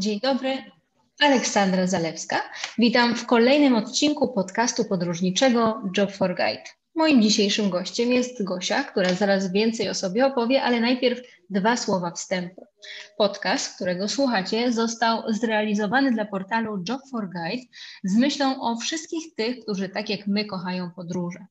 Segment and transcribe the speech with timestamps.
[0.00, 0.58] Dzień dobry,
[1.18, 2.36] Aleksandra Zalewska.
[2.78, 6.62] Witam w kolejnym odcinku podcastu podróżniczego Job for Guide.
[6.94, 11.20] Moim dzisiejszym gościem jest Gosia, która zaraz więcej o sobie opowie, ale najpierw
[11.50, 12.66] dwa słowa wstępu.
[13.18, 17.66] Podcast, którego słuchacie, został zrealizowany dla portalu Job for Guide
[18.04, 21.46] z myślą o wszystkich tych, którzy tak jak my kochają podróże.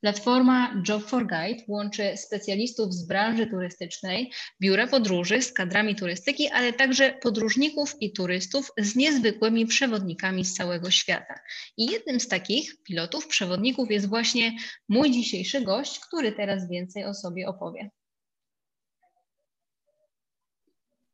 [0.00, 4.32] Platforma Job for Guide łączy specjalistów z branży turystycznej,
[4.62, 10.90] biura podróży z kadrami turystyki, ale także podróżników i turystów z niezwykłymi przewodnikami z całego
[10.90, 11.34] świata.
[11.76, 14.56] I jednym z takich pilotów, przewodników jest właśnie
[14.88, 17.90] mój dzisiejszy gość, który teraz więcej o sobie opowie.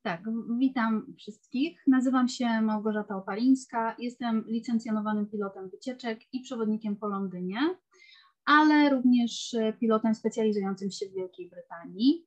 [0.02, 0.22] Tak,
[0.58, 1.82] witam wszystkich.
[1.86, 3.96] Nazywam się Małgorzata Opalińska.
[3.98, 7.58] Jestem licencjonowanym pilotem wycieczek i przewodnikiem po Londynie
[8.44, 12.26] ale również e, pilotem specjalizującym się w Wielkiej Brytanii.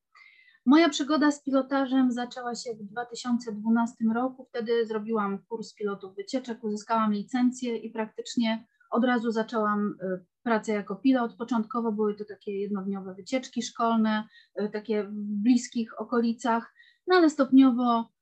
[0.65, 4.45] Moja przygoda z pilotażem zaczęła się w 2012 roku.
[4.49, 10.95] Wtedy zrobiłam kurs pilotów wycieczek, uzyskałam licencję i praktycznie od razu zaczęłam e, pracę jako
[10.95, 11.35] pilot.
[11.35, 16.73] Początkowo były to takie jednodniowe wycieczki szkolne, e, takie w bliskich okolicach,
[17.07, 18.13] no ale stopniowo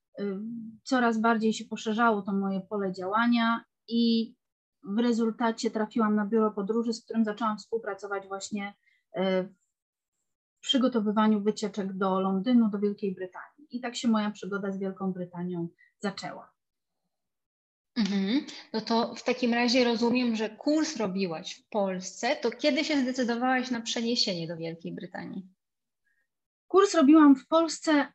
[0.84, 4.34] coraz bardziej się poszerzało to moje pole działania i
[4.84, 8.74] w rezultacie trafiłam na biuro podróży, z którym zaczęłam współpracować właśnie
[9.14, 13.68] e, w przygotowywaniu wycieczek do Londynu, do Wielkiej Brytanii.
[13.70, 15.68] I tak się moja przygoda z Wielką Brytanią
[16.00, 16.52] zaczęła.
[17.96, 18.46] Mhm.
[18.74, 22.36] No to w takim razie rozumiem, że kurs robiłaś w Polsce.
[22.36, 25.48] To kiedy się zdecydowałaś na przeniesienie do Wielkiej Brytanii?
[26.68, 28.14] Kurs robiłam w Polsce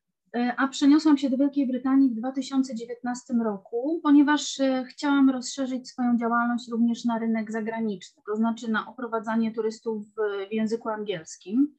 [0.57, 6.69] a przeniosłam się do Wielkiej Brytanii w 2019 roku, ponieważ e, chciałam rozszerzyć swoją działalność
[6.71, 11.75] również na rynek zagraniczny, to znaczy na oprowadzanie turystów w, języku angielskim.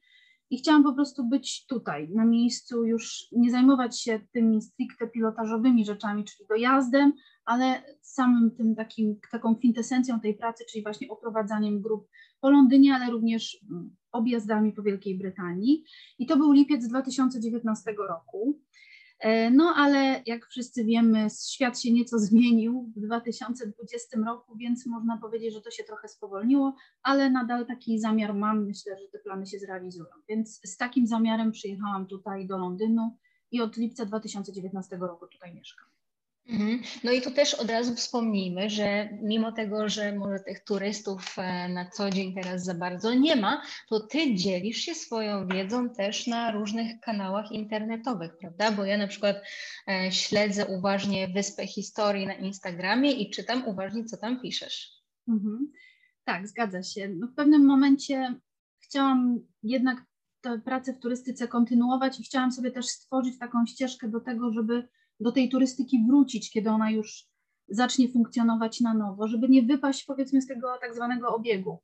[0.50, 5.84] I chciałam po prostu być tutaj, na miejscu, już nie zajmować się tymi stricte pilotażowymi
[5.84, 7.12] rzeczami, czyli dojazdem,
[7.44, 12.08] ale samym tym takim, taką kwintesencją tej pracy, czyli właśnie oprowadzaniem grup
[12.40, 15.84] po Londynie, ale również mm, objazdami po Wielkiej Brytanii.
[16.18, 18.60] I to był lipiec 2019 roku.
[19.20, 25.16] E, no ale jak wszyscy wiemy, świat się nieco zmienił w 2020 roku, więc można
[25.16, 28.66] powiedzieć, że to się trochę spowolniło, ale nadal taki zamiar mam.
[28.66, 30.10] Myślę, że te plany się zrealizują.
[30.28, 33.16] Więc z takim zamiarem przyjechałam tutaj do Londynu
[33.50, 35.97] i od lipca 2019 roku tutaj mieszkam.
[36.48, 36.82] Mhm.
[37.04, 41.68] No i tu też od razu wspomnijmy, że mimo tego, że może tych turystów e,
[41.68, 46.26] na co dzień teraz za bardzo nie ma, to ty dzielisz się swoją wiedzą też
[46.26, 48.72] na różnych kanałach internetowych, prawda?
[48.72, 49.36] Bo ja na przykład
[49.88, 54.90] e, śledzę uważnie Wyspę Historii na Instagramie i czytam uważnie, co tam piszesz.
[55.28, 55.72] Mhm.
[56.24, 57.08] Tak, zgadza się.
[57.08, 58.34] No w pewnym momencie
[58.80, 60.04] chciałam jednak
[60.40, 64.88] tę pracę w turystyce kontynuować i chciałam sobie też stworzyć taką ścieżkę do tego, żeby
[65.20, 67.28] do tej turystyki wrócić, kiedy ona już
[67.68, 71.78] zacznie funkcjonować na nowo, żeby nie wypaść powiedzmy z tego tak zwanego obiegu.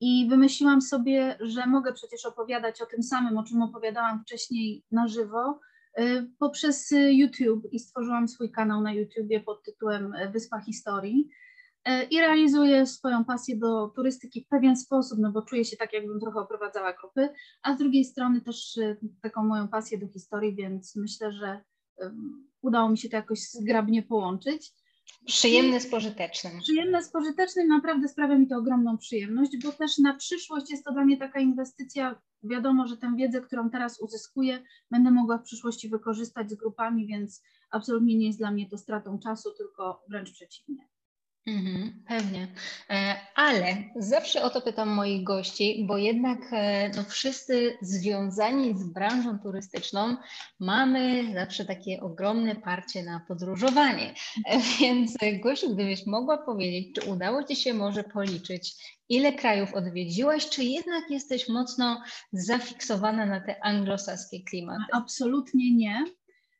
[0.00, 5.08] I wymyśliłam sobie, że mogę przecież opowiadać o tym samym, o czym opowiadałam wcześniej na
[5.08, 5.60] żywo,
[5.98, 11.28] y, poprzez YouTube i stworzyłam swój kanał na YouTubie pod tytułem Wyspa Historii
[11.88, 15.92] y, i realizuję swoją pasję do turystyki w pewien sposób, no bo czuję się tak,
[15.92, 17.28] jakbym trochę oprowadzała grupy,
[17.62, 21.64] a z drugiej strony też y, taką moją pasję do historii, więc myślę, że
[22.62, 24.72] udało mi się to jakoś zgrabnie połączyć.
[25.26, 26.60] Przyjemne z pożytecznym.
[26.60, 30.92] Przyjemne z pożytecznym, naprawdę sprawia mi to ogromną przyjemność, bo też na przyszłość jest to
[30.92, 32.20] dla mnie taka inwestycja.
[32.42, 37.42] Wiadomo, że tę wiedzę, którą teraz uzyskuję, będę mogła w przyszłości wykorzystać z grupami, więc
[37.70, 40.88] absolutnie nie jest dla mnie to stratą czasu, tylko wręcz przeciwnie.
[41.46, 42.48] Mhm, pewnie.
[42.90, 48.92] E, ale zawsze o to pytam moich gości, bo jednak e, no, wszyscy związani z
[48.92, 50.16] branżą turystyczną
[50.60, 54.14] mamy zawsze takie ogromne parcie na podróżowanie.
[54.46, 58.74] E, więc Gosiu, gdybyś mogła powiedzieć, czy udało Ci się może policzyć,
[59.08, 64.84] ile krajów odwiedziłaś, czy jednak jesteś mocno zafiksowana na te anglosaskie klimaty?
[64.92, 66.04] Absolutnie nie,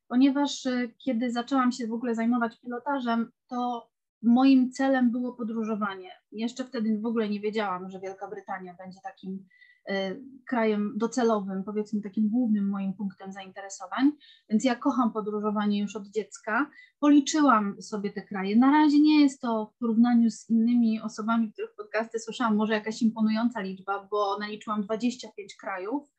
[0.09, 0.69] ponieważ
[1.05, 3.94] kiedy zaczęłam się w ogóle zajmować pilotażem, to
[4.25, 6.11] moim celem było podróżowanie.
[6.33, 9.47] Jeszcze wtedy w ogóle nie wiedziałam, że Wielka Brytania będzie takim
[9.91, 9.93] y,
[10.49, 14.13] krajem docelowym, powiedzmy takim głównym moim punktem zainteresowań,
[14.49, 16.71] więc ja kocham podróżowanie już od dziecka.
[17.01, 18.57] Policzyłam sobie te kraje.
[18.57, 23.03] Na razie nie jest to w porównaniu z innymi osobami, których podcasty słyszałam, może jakaś
[23.03, 26.15] imponująca liczba, bo naliczyłam 25 krajów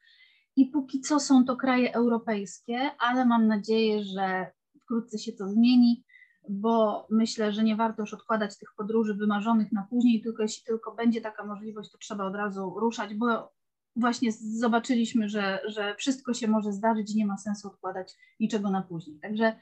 [0.56, 4.52] i póki co są to kraje europejskie, ale mam nadzieję, że
[4.82, 6.04] wkrótce się to zmieni
[6.50, 10.96] bo myślę, że nie warto już odkładać tych podróży wymarzonych na później, tylko jeśli tylko
[10.96, 13.54] będzie taka możliwość, to trzeba od razu ruszać, bo
[13.96, 19.20] właśnie zobaczyliśmy, że, że wszystko się może zdarzyć, nie ma sensu odkładać niczego na później.
[19.20, 19.56] Także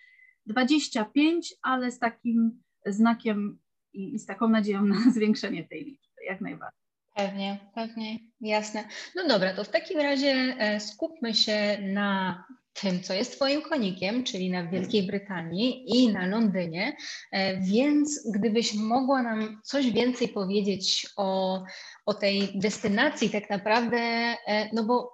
[0.45, 3.59] 25, ale z takim znakiem
[3.93, 6.83] i, i z taką nadzieją na zwiększenie tej liczby, jak najbardziej.
[7.15, 8.83] Pewnie, pewnie, jasne.
[9.15, 14.23] No dobra, to w takim razie e, skupmy się na tym, co jest Twoim konikiem,
[14.23, 16.97] czyli na Wielkiej Brytanii i na Londynie.
[17.31, 21.63] E, więc gdybyś mogła nam coś więcej powiedzieć o,
[22.05, 25.13] o tej destynacji, tak naprawdę, e, no bo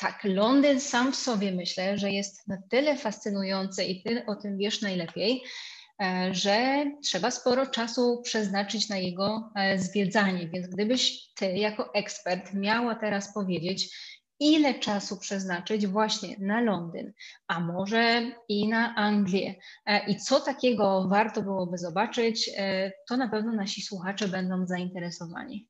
[0.00, 4.58] tak, Londyn sam w sobie myślę, że jest na tyle fascynujący i Ty o tym
[4.58, 5.42] wiesz najlepiej,
[6.02, 10.48] E, że trzeba sporo czasu przeznaczyć na jego zwiedzanie.
[10.48, 13.96] Więc gdybyś ty jako ekspert miała teraz powiedzieć,
[14.40, 17.12] ile czasu przeznaczyć właśnie na Londyn,
[17.48, 19.54] a może i na Anglię
[19.86, 22.50] e, i co takiego warto byłoby zobaczyć,
[23.08, 25.68] to na pewno nasi słuchacze będą zainteresowani.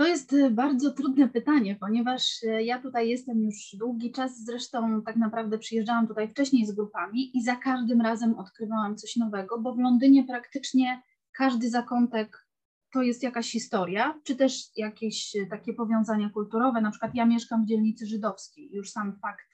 [0.00, 5.16] To jest y, bardzo trudne pytanie, ponieważ ja tutaj jestem już długi czas, zresztą tak
[5.16, 9.78] naprawdę przyjeżdżałam tutaj wcześniej z grupami i za każdym razem odkrywałam coś nowego, bo w
[9.78, 11.02] Londynie praktycznie
[11.32, 12.46] każdy zakątek
[12.92, 16.80] to jest jakaś historia, czy też jakieś y, takie powiązania kulturowe.
[16.80, 19.50] Na przykład ja mieszkam w dzielnicy żydowskiej, już sam fakt,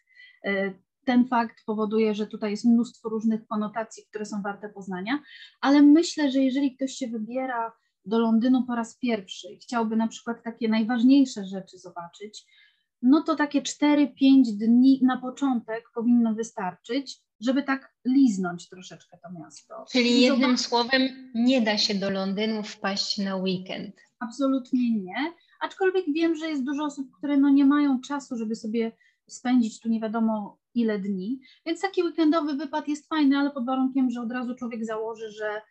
[1.07, 5.19] ten fakt powoduje, że tutaj jest mnóstwo różnych konotacji, które są warte poznania,
[5.61, 7.73] ale myślę, że jeżeli ktoś się wybiera
[8.05, 12.45] do Londynu po raz pierwszy i chciałby na przykład takie najważniejsze rzeczy zobaczyć,
[13.03, 14.07] no to takie 4-5
[14.45, 19.85] dni na początek powinno wystarczyć, żeby tak liznąć troszeczkę to miasto.
[19.93, 21.03] Czyli jednym słowem
[21.35, 23.97] nie da się do Londynu wpaść na weekend.
[24.21, 28.93] Absolutnie nie, aczkolwiek wiem, że jest dużo osób, które no nie mają czasu, żeby sobie
[29.29, 34.11] spędzić tu nie wiadomo ile dni, więc taki weekendowy wypad jest fajny, ale pod warunkiem,
[34.11, 35.63] że od razu człowiek założy, że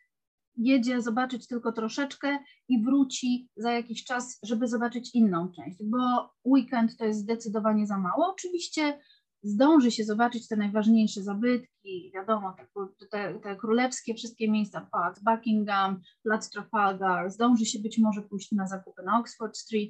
[0.57, 5.97] jedzie zobaczyć tylko troszeczkę i wróci za jakiś czas, żeby zobaczyć inną część, bo
[6.45, 8.27] weekend to jest zdecydowanie za mało.
[8.27, 8.99] Oczywiście
[9.45, 16.01] zdąży się zobaczyć te najważniejsze zabytki, wiadomo, te, te, te królewskie wszystkie miejsca, Pałac Buckingham,
[16.23, 19.89] Plac Trafalgar, zdąży się być może pójść na zakupy na Oxford Street,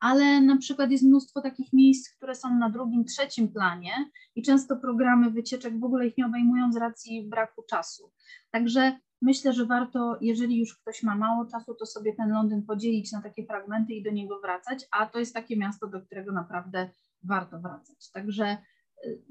[0.00, 4.76] ale na przykład jest mnóstwo takich miejsc, które są na drugim, trzecim planie i często
[4.76, 8.12] programy wycieczek w ogóle ich nie obejmują z racji braku czasu.
[8.50, 13.12] Także myślę, że warto, jeżeli już ktoś ma mało czasu, to sobie ten Londyn podzielić
[13.12, 16.90] na takie fragmenty i do niego wracać, a to jest takie miasto, do którego naprawdę
[17.22, 18.10] warto wracać.
[18.12, 18.58] Także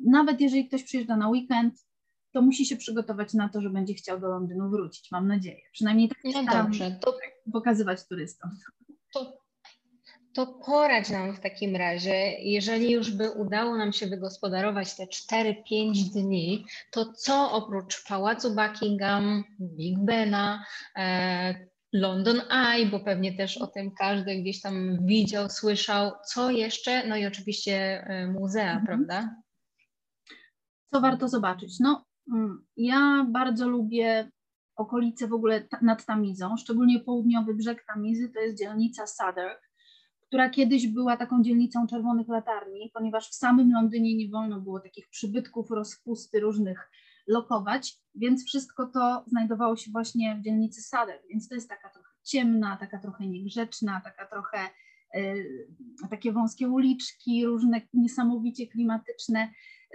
[0.06, 1.86] nawet jeżeli ktoś przyjeżdża na weekend,
[2.32, 5.62] to musi się przygotować na to, że będzie chciał do Londynu wrócić, mam nadzieję.
[5.72, 7.18] Przynajmniej tak no dobrze, to
[7.52, 8.50] pokazywać turystom.
[9.14, 9.46] To
[10.36, 15.54] to poradź nam w takim razie, jeżeli już by udało nam się wygospodarować te 4-5
[16.14, 20.66] dni, to co oprócz Pałacu Buckingham, Big Bena,
[20.98, 27.08] e, London Eye, bo pewnie też o tym każdy gdzieś tam widział, słyszał, co jeszcze?
[27.08, 28.86] No i oczywiście e, muzea, mhm.
[28.86, 29.36] prawda?
[30.94, 31.80] Co warto zobaczyć?
[31.80, 34.32] No, mm, ja bardzo lubię
[34.76, 39.66] okolice w ogóle nad Tamizą, szczególnie południowy brzeg Tamizy, to jest dzielnica Southwark
[40.28, 45.10] która kiedyś była taką dzielnicą czerwonych latarni, ponieważ w samym Londynie nie wolno było takich
[45.10, 46.90] przybytków, rozpusty różnych
[47.28, 52.10] lokować, więc wszystko to znajdowało się właśnie w dzielnicy Sadek, więc to jest taka trochę
[52.24, 54.58] ciemna, taka trochę niegrzeczna, taka trochę
[55.16, 55.68] y,
[56.10, 59.50] takie wąskie uliczki, różne niesamowicie klimatyczne,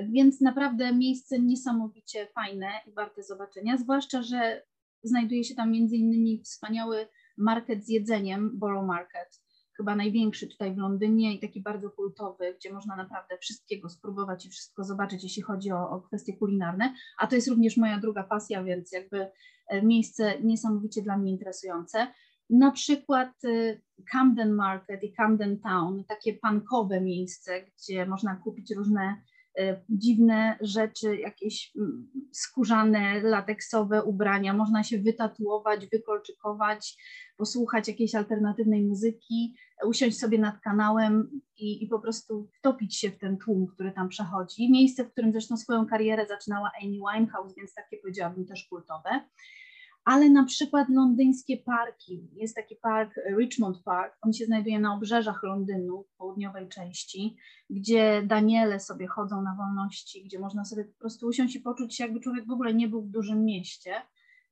[0.09, 4.63] więc naprawdę miejsce niesamowicie fajne i warte zobaczenia, zwłaszcza, że
[5.03, 9.41] znajduje się tam między innymi wspaniały market z jedzeniem, Borough Market,
[9.77, 14.51] chyba największy tutaj w Londynie i taki bardzo kultowy, gdzie można naprawdę wszystkiego spróbować i
[14.51, 16.95] wszystko zobaczyć, jeśli chodzi o, o kwestie kulinarne.
[17.19, 19.31] A to jest również moja druga pasja, więc jakby
[19.69, 22.07] e, miejsce niesamowicie dla mnie interesujące.
[22.51, 23.81] Na przykład e,
[24.13, 29.23] Camden Market i Camden Town, takie pankowe miejsce, gdzie można kupić różne
[29.89, 36.97] dziwne rzeczy, jakieś mm, skórzane, lateksowe ubrania, można się wytatuować, wykolczykować,
[37.37, 39.55] posłuchać jakiejś alternatywnej muzyki,
[39.87, 44.09] usiąść sobie nad kanałem i, i po prostu wtopić się w ten tłum, który tam
[44.09, 44.71] przechodzi.
[44.71, 49.11] Miejsce, w którym zresztą swoją karierę zaczynała Amy Winehouse, więc takie powiedziałabym też kultowe.
[50.05, 52.29] Ale na przykład londyńskie parki.
[52.33, 57.37] Jest taki park Richmond Park, on się znajduje na obrzeżach Londynu, w południowej części,
[57.71, 62.05] gdzie Daniele sobie chodzą na wolności, gdzie można sobie po prostu usiąść i poczuć się,
[62.05, 63.95] jakby człowiek w ogóle nie był w dużym mieście,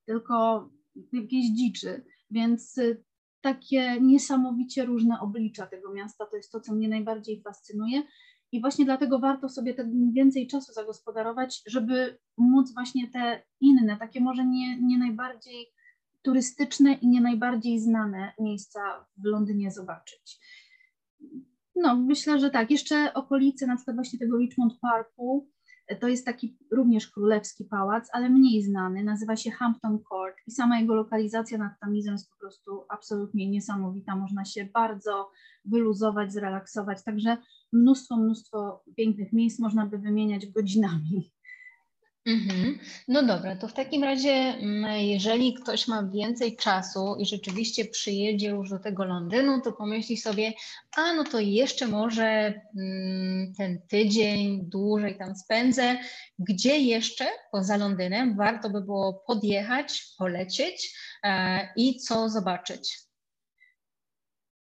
[0.06, 0.68] tylko
[1.12, 2.04] jakiejś dziczy.
[2.30, 3.04] Więc y,
[3.40, 8.02] takie niesamowicie różne oblicza tego miasta to jest to, co mnie najbardziej fascynuje.
[8.52, 14.20] I właśnie dlatego warto sobie tak więcej czasu zagospodarować, żeby móc właśnie te inne, takie
[14.20, 15.66] może nie, nie najbardziej
[16.22, 18.80] turystyczne i nie najbardziej znane miejsca
[19.16, 20.38] w Londynie zobaczyć.
[21.76, 22.70] No, myślę, że tak.
[22.70, 25.50] Jeszcze okolice na przykład właśnie tego Richmond Parku,
[26.00, 29.04] To jest taki również królewski pałac, ale mniej znany.
[29.04, 34.16] Nazywa się Hampton Court i sama jego lokalizacja nad Tamizem jest po prostu absolutnie niesamowita.
[34.16, 35.30] Można się bardzo
[35.64, 37.04] wyluzować, zrelaksować.
[37.04, 37.36] Także
[37.72, 41.32] mnóstwo, mnóstwo pięknych miejsc można by wymieniać godzinami.
[42.28, 42.78] Mhm.
[43.08, 48.48] No dobra, to w takim razie, mm, jeżeli ktoś ma więcej czasu i rzeczywiście przyjedzie
[48.48, 50.52] już do tego Londynu, to pomyśli sobie,
[50.96, 55.98] a no to jeszcze może mm, ten tydzień dłużej tam spędzę.
[56.38, 60.94] Gdzie jeszcze poza Londynem warto by było podjechać, polecieć
[61.24, 63.07] e, i co zobaczyć?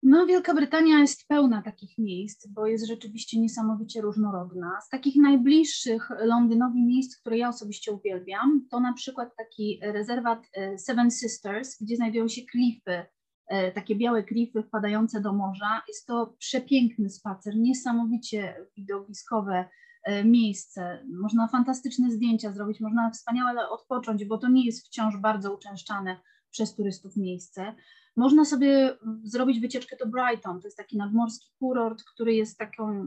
[0.09, 4.81] No, Wielka Brytania jest pełna takich miejsc, bo jest rzeczywiście niesamowicie różnorodna.
[4.81, 10.77] Z takich najbliższych Londynowi miejsc, które ja osobiście uwielbiam, to na przykład taki rezerwat e,
[10.77, 13.05] Seven Sisters, gdzie znajdują się klify,
[13.47, 15.81] e, takie białe klify wpadające do morza.
[15.87, 19.65] Jest to przepiękny spacer, niesamowicie widowiskowe
[20.03, 21.05] e, miejsce.
[21.21, 26.19] Można fantastyczne zdjęcia zrobić, można wspaniale odpocząć, bo to nie jest wciąż bardzo uczęszczane
[26.51, 27.75] przez turystów miejsce.
[28.17, 33.05] Można sobie zrobić wycieczkę do Brighton, to jest taki nadmorski kurort, który jest taką,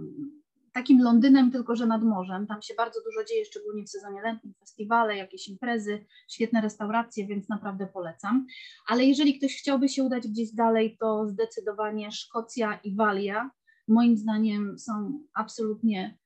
[0.73, 2.47] takim Londynem, tylko że nad morzem.
[2.47, 7.49] Tam się bardzo dużo dzieje, szczególnie w sezonie letnim, festiwale, jakieś imprezy, świetne restauracje, więc
[7.49, 8.47] naprawdę polecam.
[8.89, 13.51] Ale jeżeli ktoś chciałby się udać gdzieś dalej, to zdecydowanie Szkocja i Walia
[13.89, 16.19] moim zdaniem są absolutnie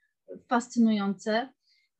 [0.48, 1.48] fascynujące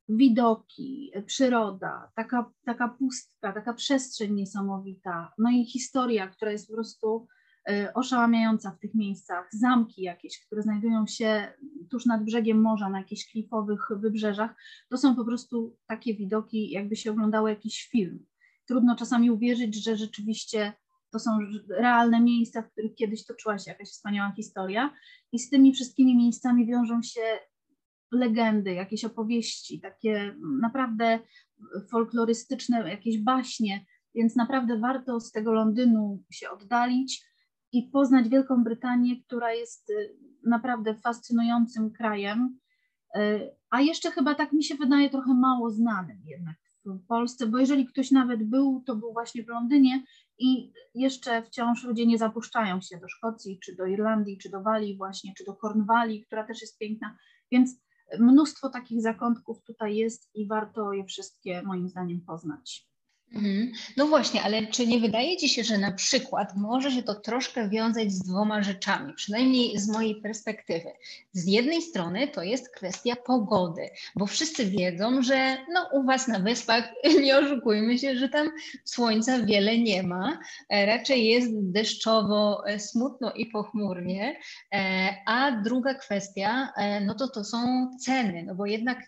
[0.08, 7.26] widoki, przyroda, taka, taka pustka, taka przestrzeń niesamowita, no i historia, która jest po prostu
[7.70, 11.52] y, oszałamiająca w tych miejscach, zamki jakieś, które znajdują się
[11.90, 14.50] tuż nad brzegiem morza, na jakichś klifowych wybrzeżach,
[14.88, 18.26] to są po prostu takie widoki, jakby się oglądało jakiś film.
[18.66, 20.72] Trudno czasami uwierzyć, że rzeczywiście
[21.10, 24.94] to są realne miejsca, w których kiedyś toczyła się jakaś wspaniała historia.
[25.32, 27.20] I z tymi wszystkimi miejscami wiążą się
[28.14, 31.18] legendy, jakieś opowieści, takie naprawdę
[31.90, 37.24] folklorystyczne, jakieś baśnie, więc naprawdę warto z tego Londynu się oddalić
[37.72, 40.16] i poznać Wielką Brytanię, która jest y,
[40.46, 42.58] naprawdę fascynującym krajem,
[43.16, 43.20] y,
[43.70, 47.86] a jeszcze chyba tak mi się wydaje trochę mało znanym jednak w Polsce, bo jeżeli
[47.86, 50.02] ktoś nawet był, to był właśnie w Londynie
[50.38, 54.96] i jeszcze wciąż ludzie nie zapuszczają się do Szkocji, czy do Irlandii, czy do Walii
[54.96, 57.16] właśnie, czy do Kornwalii, która też jest piękna,
[57.52, 57.84] więc
[58.18, 62.88] Mnóstwo takich zakątków tutaj jest i warto je wszystkie moim zdaniem poznać.
[63.34, 63.72] Mhm.
[63.96, 67.68] No właśnie, ale czy nie wydaje Ci się, że na przykład może się to troszkę
[67.68, 70.90] wiązać z dwoma rzeczami, przynajmniej z mojej perspektywy.
[71.32, 76.38] Z jednej strony to jest kwestia pogody, bo wszyscy wiedzą, że no, u Was na
[76.38, 76.92] wyspach,
[77.24, 78.50] nie oszukujmy się, że tam
[78.84, 80.38] słońca wiele nie ma,
[80.68, 84.36] e, raczej jest deszczowo, e, smutno i pochmurnie,
[84.74, 86.72] e, a druga kwestia,
[87.06, 88.98] no to to są ceny, no bo jednak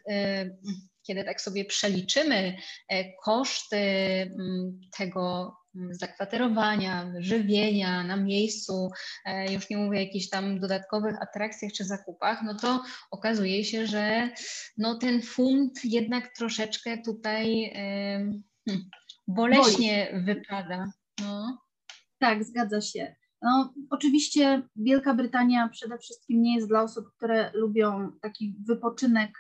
[1.06, 2.56] kiedy tak sobie przeliczymy
[2.88, 8.90] e, koszty mm, tego mm, zakwaterowania, żywienia na miejscu,
[9.24, 13.86] e, już nie mówię o jakichś tam dodatkowych atrakcjach czy zakupach, no to okazuje się,
[13.86, 14.30] że
[14.76, 18.90] no ten funt jednak troszeczkę tutaj hmm,
[19.28, 20.24] boleśnie Boli.
[20.24, 20.92] wypada.
[21.20, 21.58] No.
[22.18, 23.16] Tak, zgadza się.
[23.42, 29.30] No, oczywiście Wielka Brytania przede wszystkim nie jest dla osób, które lubią taki wypoczynek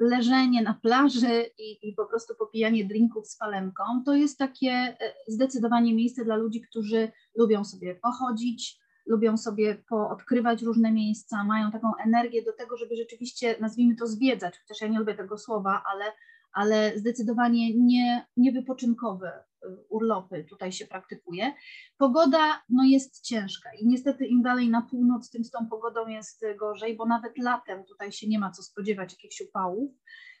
[0.00, 4.96] leżenie na plaży i, i, po prostu popijanie drinków z palemką, to jest takie
[5.28, 11.70] y, zdecydowanie miejsce dla ludzi, którzy lubią sobie pochodzić, lubią sobie poodkrywać różne miejsca, mają
[11.70, 15.82] taką energię do tego, żeby rzeczywiście, nazwijmy to, zwiedzać, chociaż ja nie lubię tego słowa,
[15.92, 16.04] ale
[16.52, 19.51] ale zdecydowanie nie, nie wypoczynkowe y,
[19.88, 21.52] urlopy tutaj się praktykuje.
[21.98, 26.44] Pogoda no, jest ciężka i niestety im dalej na północ, tym z tą pogodą jest
[26.58, 29.90] gorzej, bo nawet latem tutaj się nie ma co spodziewać jakichś upałów.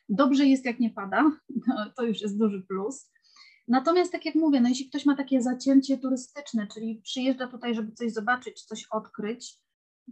[0.08, 1.30] Dobrze jest, jak nie pada,
[1.96, 3.12] to już jest duży plus.
[3.68, 7.92] Natomiast, tak jak mówię, no jeśli ktoś ma takie zacięcie turystyczne, czyli przyjeżdża tutaj, żeby
[7.92, 9.58] coś zobaczyć, coś odkryć,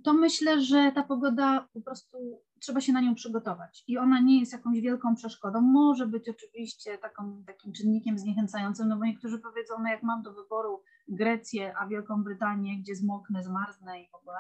[0.05, 4.41] to myślę, że ta pogoda po prostu trzeba się na nią przygotować i ona nie
[4.41, 5.61] jest jakąś wielką przeszkodą.
[5.61, 10.33] Może być oczywiście taką, takim czynnikiem zniechęcającym, no bo niektórzy powiedzą, no jak mam do
[10.33, 14.39] wyboru Grecję, a Wielką Brytanię, gdzie zmoknę, zmarznę i w ogóle,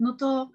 [0.00, 0.50] no to,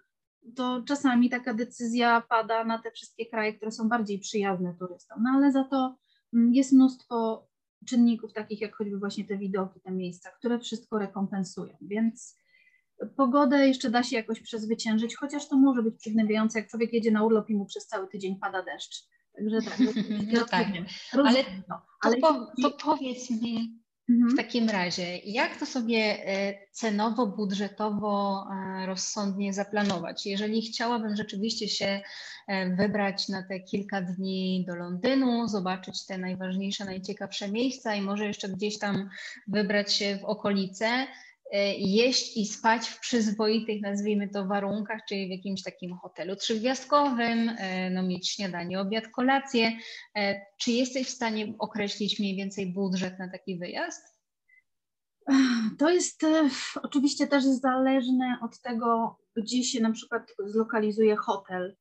[0.56, 5.24] to czasami taka decyzja pada na te wszystkie kraje, które są bardziej przyjazne turystom.
[5.24, 5.98] No ale za to
[6.34, 7.48] mm, jest mnóstwo
[7.86, 12.40] czynników takich jak choćby właśnie te widoki, te miejsca, które wszystko rekompensują, więc
[13.18, 17.24] Pogodę jeszcze da się jakoś przezwyciężyć, chociaż to może być przygnębiające, jak człowiek jedzie na
[17.24, 19.04] urlop i mu przez cały tydzień pada deszcz.
[19.36, 19.78] Także tak.
[20.34, 20.68] No tak.
[21.14, 23.80] Ale, no, ale to, po, to powiedz mi,
[24.10, 24.30] Mhm.
[24.30, 26.18] W takim razie, jak to sobie
[26.72, 28.46] cenowo, budżetowo
[28.86, 30.26] rozsądnie zaplanować?
[30.26, 32.02] Jeżeli chciałabym rzeczywiście się
[32.78, 38.50] wybrać na te kilka dni do Londynu, zobaczyć te najważniejsze, najciekawsze miejsca i może jeszcze
[38.50, 39.10] gdzieś tam
[39.48, 41.08] wybrać się w okolice, E,
[41.78, 47.90] jeść i spać w przyzwoitych, nazwijmy to, warunkach, czyli w jakimś takim hotelu trzygwiazdkowym, e,
[47.90, 49.78] no mieć śniadanie, obiad, kolację.
[50.16, 54.20] E, czy jesteś w stanie określić mniej więcej budżet na taki wyjazd?
[55.80, 56.22] To jest
[56.84, 61.76] oczywiście też zależne od tego, gdzie się na przykład zlokalizuje hotel.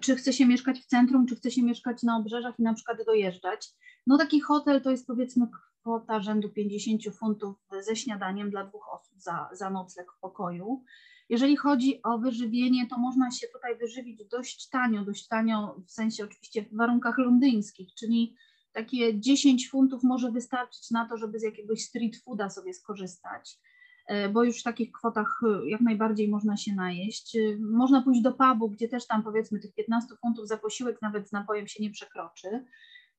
[0.00, 2.98] Czy chce się mieszkać w centrum, czy chce się mieszkać na obrzeżach i na przykład
[3.06, 3.68] dojeżdżać.
[4.06, 5.46] No taki hotel to jest powiedzmy
[5.84, 10.84] kwota rzędu 50 funtów ze śniadaniem dla dwóch osób za, za nocleg w pokoju.
[11.28, 16.24] Jeżeli chodzi o wyżywienie, to można się tutaj wyżywić dość tanio, dość tanio w sensie
[16.24, 18.36] oczywiście w warunkach londyńskich, czyli
[18.72, 23.58] takie 10 funtów może wystarczyć na to, żeby z jakiegoś street fooda sobie skorzystać,
[24.06, 27.36] e, bo już w takich kwotach e, jak najbardziej można się najeść.
[27.36, 31.28] E, można pójść do pubu, gdzie też tam powiedzmy tych 15 funtów za posiłek nawet
[31.28, 32.64] z napojem się nie przekroczy.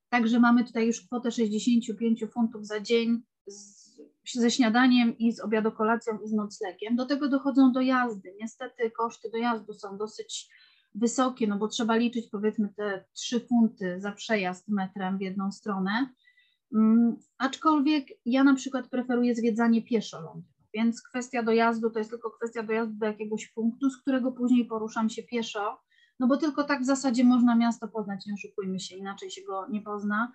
[0.10, 3.86] Także mamy tutaj już kwotę 65 funtów za dzień z,
[4.34, 6.96] ze śniadaniem i z obiadokolacją i z noclegiem.
[6.96, 8.36] Do tego dochodzą dojazdy.
[8.40, 10.50] Niestety koszty dojazdu są dosyć
[10.96, 16.10] wysokie, no bo trzeba liczyć powiedzmy te 3 funty za przejazd metrem w jedną stronę.
[16.72, 22.32] Um, aczkolwiek ja na przykład preferuję zwiedzanie pieszo Londynu, więc kwestia dojazdu to jest tylko
[22.32, 25.78] kwestia dojazdu do jakiegoś punktu, z którego później poruszam się pieszo
[26.20, 29.68] no bo tylko tak w zasadzie można miasto poznać, nie oszukujmy się, inaczej się go
[29.68, 30.32] nie pozna.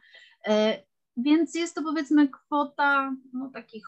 [0.46, 0.82] E,
[1.16, 3.86] więc jest to powiedzmy kwota no, takich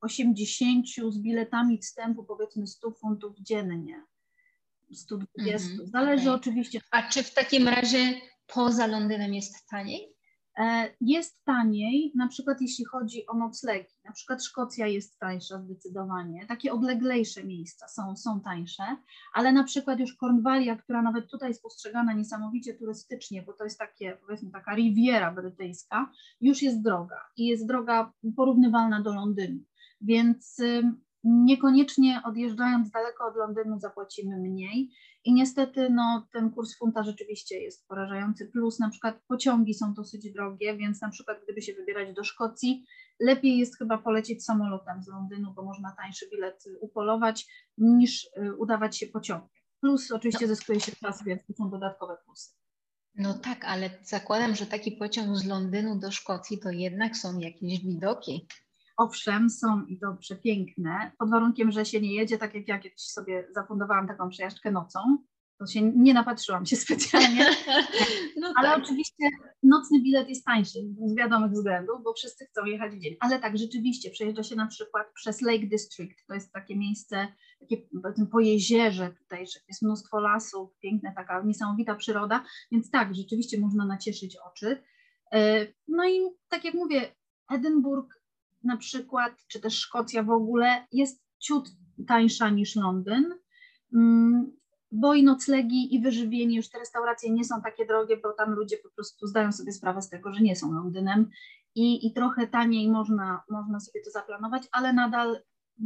[0.00, 4.04] 80 z biletami wstępu, powiedzmy 100 funtów dziennie.
[4.92, 5.68] 120.
[5.68, 5.90] Mm -hmm.
[5.90, 6.40] Zależy okay.
[6.40, 6.80] oczywiście.
[6.90, 10.13] A czy w takim razie poza Londynem jest taniej?
[10.58, 13.94] E, jest taniej, na przykład jeśli chodzi o noclegi.
[14.04, 16.46] Na przykład Szkocja jest tańsza zdecydowanie.
[16.46, 18.82] Takie odleglejsze miejsca są, są tańsze,
[19.32, 23.78] ale na przykład już Kornwalia, która nawet tutaj jest postrzegana niesamowicie turystycznie, bo to jest
[23.78, 29.60] takie, powiedzmy, taka riviera brytyjska, już jest droga i jest droga porównywalna do Londynu.
[30.00, 30.60] Więc
[31.24, 34.90] niekoniecznie odjeżdżając daleko od Londynu zapłacimy mniej
[35.24, 40.32] i niestety no, ten kurs funta rzeczywiście jest porażający, plus na przykład pociągi są dosyć
[40.32, 42.84] drogie, więc na przykład gdyby się wybierać do Szkocji,
[43.20, 47.46] lepiej jest chyba polecieć samolotem z Londynu, bo można tańszy bilet upolować
[47.78, 49.48] niż y, udawać się pociągiem.
[49.80, 50.54] Plus oczywiście no.
[50.54, 52.50] zyskuje się czas, więc to są dodatkowe plusy.
[53.14, 57.80] No tak, ale zakładam, że taki pociąg z Londynu do Szkocji to jednak są jakieś
[57.80, 58.46] widoki.
[58.96, 63.00] Owszem, są i to przepiękne, pod warunkiem, że się nie jedzie, tak jak ja kiedyś
[63.00, 65.00] sobie zafundowałam taką przejażdżkę nocą,
[65.58, 67.46] to się nie napatrzyłam się specjalnie,
[68.40, 68.84] no ale tak.
[68.84, 69.28] oczywiście
[69.62, 73.16] nocny bilet jest tańszy z wiadomych względów, bo wszyscy chcą jechać w dzień.
[73.20, 77.28] Ale tak, rzeczywiście przejeżdża się na przykład przez Lake District, to jest takie miejsce,
[77.60, 77.76] takie
[78.32, 84.36] po jezierze tutaj, jest mnóstwo lasów, piękna taka niesamowita przyroda, więc tak, rzeczywiście można nacieszyć
[84.36, 84.82] oczy.
[85.32, 87.14] E, no i tak jak mówię,
[87.50, 88.23] Edynburg
[88.64, 91.70] na przykład, czy też Szkocja w ogóle jest ciut
[92.06, 93.34] tańsza niż Londyn,
[93.94, 94.52] mm,
[94.92, 98.76] bo i noclegi i wyżywienie, już te restauracje nie są takie drogie, bo tam ludzie
[98.76, 101.30] po prostu zdają sobie sprawę z tego, że nie są Londynem
[101.74, 105.42] i, i trochę taniej można, można sobie to zaplanować, ale nadal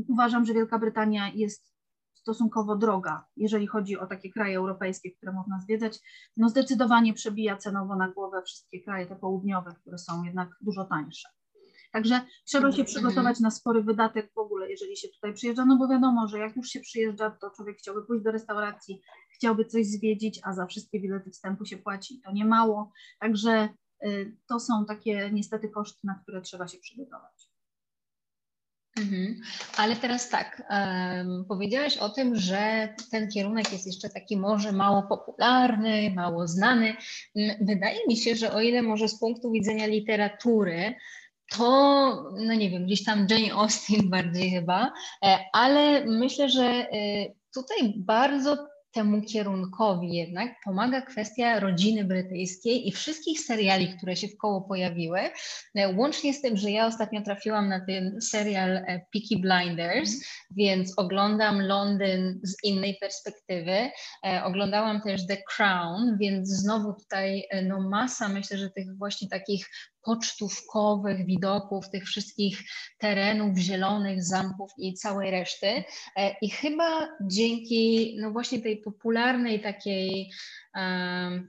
[0.08, 1.78] uważam, że Wielka Brytania jest
[2.14, 6.00] stosunkowo droga, jeżeli chodzi o takie kraje europejskie, które można zwiedzać.
[6.36, 11.28] No zdecydowanie przebija cenowo na głowę wszystkie kraje te południowe, które są jednak dużo tańsze.
[11.98, 15.88] Także trzeba się przygotować na spory wydatek w ogóle, jeżeli się tutaj przyjeżdża, no bo
[15.88, 19.02] wiadomo, że jak już się przyjeżdża, to człowiek chciałby pójść do restauracji,
[19.34, 22.92] chciałby coś zwiedzić, a za wszystkie bilety wstępu się płaci, to nie mało.
[23.20, 23.68] Także
[24.06, 27.48] y, to są takie niestety koszty, na które trzeba się przygotować.
[28.98, 29.40] Mhm.
[29.76, 35.02] Ale teraz tak, um, powiedziałaś o tym, że ten kierunek jest jeszcze taki może mało
[35.02, 36.96] popularny, mało znany.
[37.60, 40.94] Wydaje mi się, że o ile może z punktu widzenia literatury
[41.50, 41.64] to,
[42.36, 44.92] no nie wiem, gdzieś tam Jane Austen bardziej chyba,
[45.24, 46.88] e, ale myślę, że e,
[47.54, 54.36] tutaj bardzo temu kierunkowi jednak pomaga kwestia rodziny brytyjskiej i wszystkich seriali, które się w
[54.36, 55.20] koło pojawiły.
[55.74, 60.22] E, łącznie z tym, że ja ostatnio trafiłam na ten serial Peaky Blinders, mm.
[60.50, 63.90] więc oglądam Londyn z innej perspektywy.
[64.44, 69.70] Oglądałam też The Crown, więc znowu tutaj no masa, myślę, że tych właśnie takich
[70.08, 72.58] pocztówkowych widoków, tych wszystkich
[72.98, 75.66] terenów zielonych, zamków i całej reszty.
[76.16, 80.30] E, I chyba dzięki no właśnie tej popularnej takiej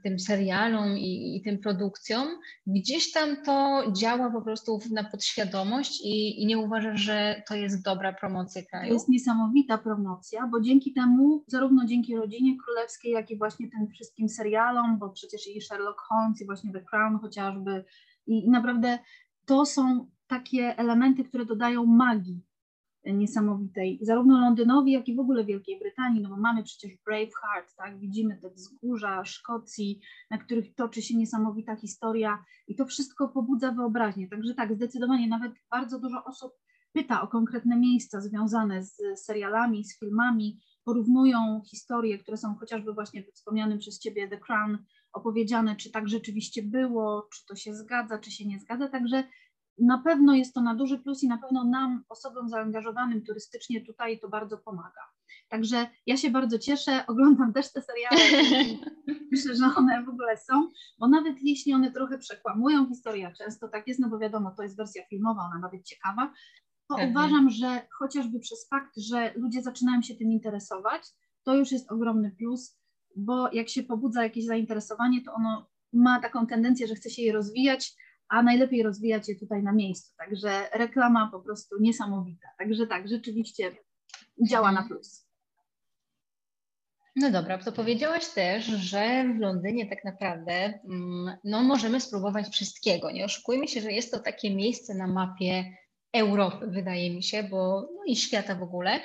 [0.02, 2.28] tym serialom i, i, tym produkcjom,
[2.66, 7.84] gdzieś tam to działa po prostu na podświadomość i, i nie uważasz, że to jest
[7.84, 8.88] dobra promocja kraju?
[8.88, 13.88] To jest niesamowita promocja, bo dzięki temu, zarówno dzięki rodzinie królewskiej, jak i właśnie tym
[13.88, 17.84] wszystkim serialom, bo przecież i Sherlock Holmes i właśnie The Crown chociażby
[18.30, 18.98] i, naprawdę
[19.44, 22.42] to są takie elementy, które dodają magii
[23.04, 27.98] niesamowitej, zarówno Londynowi, jak i w ogóle Wielkiej Brytanii, no bo mamy przecież Braveheart, tak,
[27.98, 34.28] widzimy te wzgórza Szkocji, na których toczy się niesamowita historia i to wszystko pobudza wyobraźnię,
[34.28, 36.52] także tak, zdecydowanie nawet bardzo dużo osób
[36.92, 43.24] pyta o konkretne miejsca związane z serialami, z filmami, porównują historie, które są chociażby właśnie
[43.34, 44.78] wspomnianym przez Ciebie The Crown
[45.12, 49.24] opowiedziane, czy tak rzeczywiście było, czy to się zgadza, czy się nie zgadza, także
[49.78, 54.20] na pewno jest to na duży plus i na pewno nam, osobom zaangażowanym turystycznie tutaj
[54.20, 55.00] to bardzo pomaga.
[55.48, 58.44] Także ja się bardzo cieszę, oglądam też te seriale,
[59.32, 60.68] myślę, że one w ogóle są,
[60.98, 64.76] bo nawet jeśli one trochę przekłamują historię, często tak jest, no bo wiadomo, to jest
[64.76, 66.32] wersja filmowa, ona być ciekawa,
[66.88, 67.10] to mhm.
[67.10, 71.02] uważam, że chociażby przez fakt, że ludzie zaczynają się tym interesować,
[71.42, 72.79] to już jest ogromny plus,
[73.16, 77.32] bo jak się pobudza jakieś zainteresowanie, to ono ma taką tendencję, że chce się je
[77.32, 77.92] rozwijać,
[78.28, 80.14] a najlepiej rozwijać je tutaj na miejscu.
[80.18, 82.48] Także reklama po prostu niesamowita.
[82.58, 83.72] Także tak, rzeczywiście
[84.48, 85.30] działa na plus.
[87.16, 93.10] No dobra, to powiedziałaś też, że w Londynie tak naprawdę mm, no, możemy spróbować wszystkiego.
[93.10, 95.64] Nie oszukujmy się, że jest to takie miejsce na mapie
[96.12, 99.00] Europy, wydaje mi się, bo no i świata w ogóle,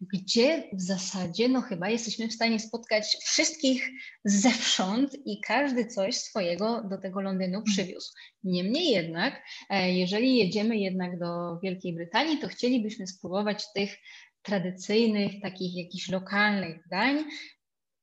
[0.00, 3.90] gdzie w zasadzie no chyba jesteśmy w stanie spotkać wszystkich
[4.24, 8.12] zewsząd i każdy coś swojego do tego Londynu przywiózł.
[8.44, 13.96] Niemniej jednak, e, jeżeli jedziemy jednak do Wielkiej Brytanii, to chcielibyśmy spróbować tych
[14.42, 17.24] tradycyjnych, takich jakichś lokalnych dań,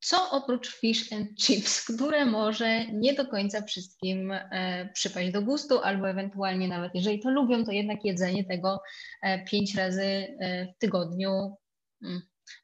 [0.05, 5.79] co oprócz fish and chips, które może nie do końca wszystkim e, przypaść do gustu,
[5.79, 8.81] albo ewentualnie nawet jeżeli to lubią, to jednak jedzenie tego
[9.21, 11.55] e, pięć razy e, w tygodniu
[12.03, 12.21] hmm,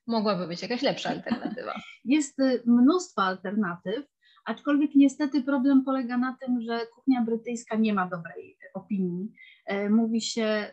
[0.07, 1.73] mogłaby być jakaś lepsza alternatywa.
[2.05, 4.05] Jest y, mnóstwo alternatyw,
[4.45, 9.31] aczkolwiek niestety problem polega na tym, że kuchnia brytyjska nie ma dobrej opinii.
[9.71, 10.71] E, mówi się,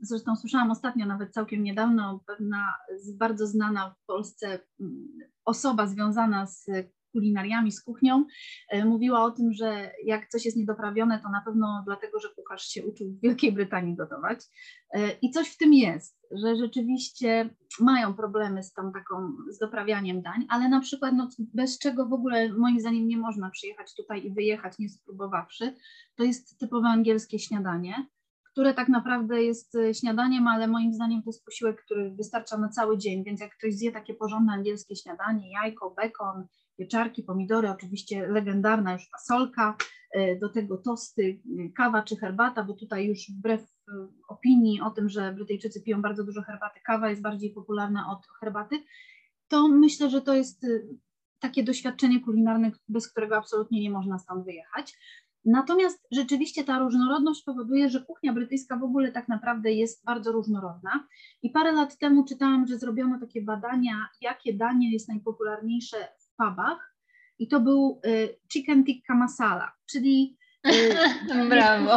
[0.00, 2.76] zresztą słyszałam ostatnio, nawet całkiem niedawno, pewna
[3.14, 5.08] bardzo znana w Polsce mm,
[5.44, 6.66] osoba związana z
[7.12, 8.24] kulinariami, z kuchnią,
[8.68, 12.62] e, mówiła o tym, że jak coś jest niedoprawione, to na pewno dlatego, że kucharz
[12.66, 14.40] się uczył w Wielkiej Brytanii gotować.
[14.94, 20.22] E, I coś w tym jest, że rzeczywiście mają problemy z tą taką, z doprawianiem
[20.22, 24.26] dań, ale na przykład no, bez czego w ogóle moim zdaniem nie można przyjechać tutaj
[24.26, 25.74] i wyjechać nie spróbowawszy,
[26.16, 28.06] to jest typowe angielskie śniadanie
[28.52, 32.68] które tak naprawdę jest e, śniadaniem, ale moim zdaniem to jest posiłek, który wystarcza na
[32.68, 36.46] cały dzień, więc jak ktoś zje takie porządne angielskie śniadanie, jajko, bekon,
[36.78, 39.76] pieczarki, pomidory, oczywiście legendarna już fasolka,
[40.12, 41.40] e, do tego tosty,
[41.76, 43.60] kawa czy herbata, bo tutaj już wbrew
[44.28, 48.82] opinii o tym, że Brytyjczycy piją bardzo dużo herbaty, kawa jest bardziej popularna od herbaty,
[49.48, 50.66] to myślę, że to jest
[51.40, 54.98] takie doświadczenie kulinarne, bez którego absolutnie nie można stąd wyjechać.
[55.44, 61.06] Natomiast rzeczywiście ta różnorodność powoduje, że kuchnia brytyjska w ogóle tak naprawdę jest bardzo różnorodna.
[61.42, 66.94] I parę lat temu czytałam, że zrobiono takie badania, jakie danie jest najpopularniejsze w pubach.
[67.38, 70.38] I to był y, chicken tikka masala, czyli.
[70.66, 71.96] Y, Brawo.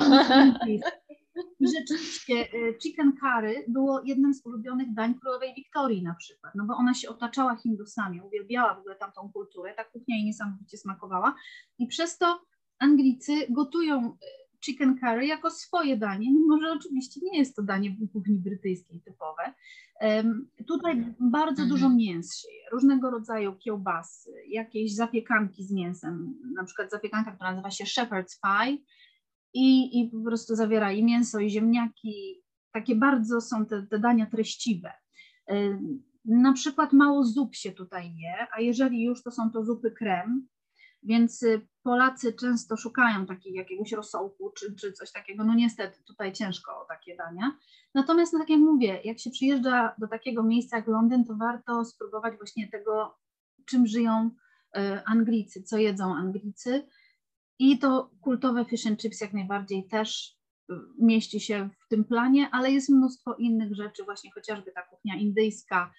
[1.60, 6.66] I rzeczywiście y, chicken curry było jednym z ulubionych dań królowej Wiktorii na przykład, no
[6.66, 11.36] bo ona się otaczała Hindusami, uwielbiała w ogóle tamtą kulturę, ta kuchnia jej niesamowicie smakowała
[11.80, 12.46] i przez to
[12.84, 14.16] Anglicy gotują e,
[14.66, 19.02] chicken curry jako swoje danie, mimo że oczywiście nie jest to danie w kuchni brytyjskiej
[19.02, 19.54] typowe.
[20.02, 21.98] Um, tutaj bardzo dużo mhm.
[21.98, 27.72] mięs się je, różnego rodzaju kiełbasy, jakieś zapiekanki z mięsem, na przykład zapiekanka, która nazywa
[27.72, 28.78] się shepherd's pie
[29.54, 32.44] i, i po prostu zawiera i mięso, i ziemniaki.
[32.72, 34.92] Takie bardzo są te, te dania treściwe.
[35.48, 39.92] Um, na przykład mało zup się tutaj je, a jeżeli już to są to zupy
[39.92, 40.48] krem,
[41.06, 45.44] więc y, Polacy często szukają takiego jakiegoś rosołku czy, czy coś takiego.
[45.44, 47.58] No niestety tutaj ciężko o takie dania.
[47.94, 51.86] Natomiast no tak jak mówię, jak się przyjeżdża do takiego miejsca jak Londyn, to warto
[51.86, 53.18] spróbować właśnie tego,
[53.66, 54.30] czym żyją
[54.78, 56.88] y, Anglicy, co jedzą Anglicy.
[57.60, 60.38] I to kultowe fish and chips jak najbardziej też
[60.72, 65.16] y, mieści się w tym planie, ale jest mnóstwo innych rzeczy, właśnie chociażby ta kuchnia
[65.16, 65.92] indyjska,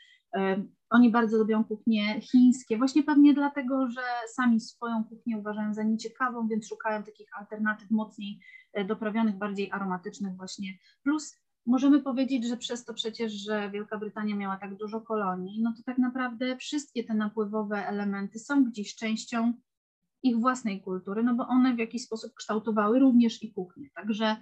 [0.90, 4.02] Oni bardzo lubią kuchnie chińskie, właśnie pewnie dlatego, że
[4.34, 8.40] sami swoją kuchnię uważają za nieciekawą, więc szukają takich alternatyw mocniej
[8.72, 10.78] e, doprawionych, bardziej aromatycznych właśnie.
[11.02, 15.72] Plus możemy powiedzieć, że przez to przecież, że Wielka Brytania miała tak dużo kolonii, no
[15.76, 19.52] to tak naprawdę wszystkie te napływowe elementy są gdzieś częścią
[20.22, 23.88] ich własnej kultury, no bo one w jakiś sposób kształtowały również i kuchnię.
[23.94, 24.36] Także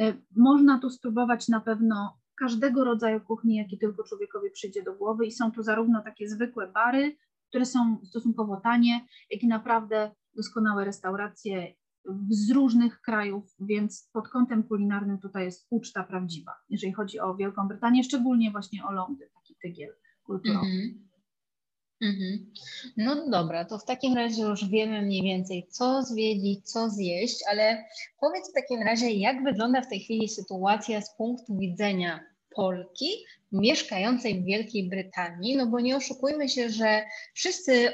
[0.00, 5.26] e, można tu spróbować na pewno każdego rodzaju kuchni, jaki tylko człowiekowi przyjdzie do głowy
[5.26, 7.16] i są tu zarówno takie zwykłe bary,
[7.48, 11.74] które są stosunkowo tanie, jak i naprawdę doskonałe restauracje
[12.28, 17.68] z różnych krajów, więc pod kątem kulinarnym tutaj jest uczta prawdziwa, jeżeli chodzi o Wielką
[17.68, 20.66] Brytanię, szczególnie właśnie o Londyn, taki tygiel kulturowy.
[20.66, 21.10] Mm -hmm.
[22.02, 22.52] Mhm.
[22.96, 27.84] No dobra, to w takim razie już wiemy mniej więcej, co zwiedzić, co zjeść, ale
[28.20, 34.42] powiedz w takim razie, jak wygląda w tej chwili sytuacja z punktu widzenia Polki mieszkającej
[34.42, 37.02] w Wielkiej Brytanii, no bo nie oszukujmy się, że
[37.34, 37.92] wszyscy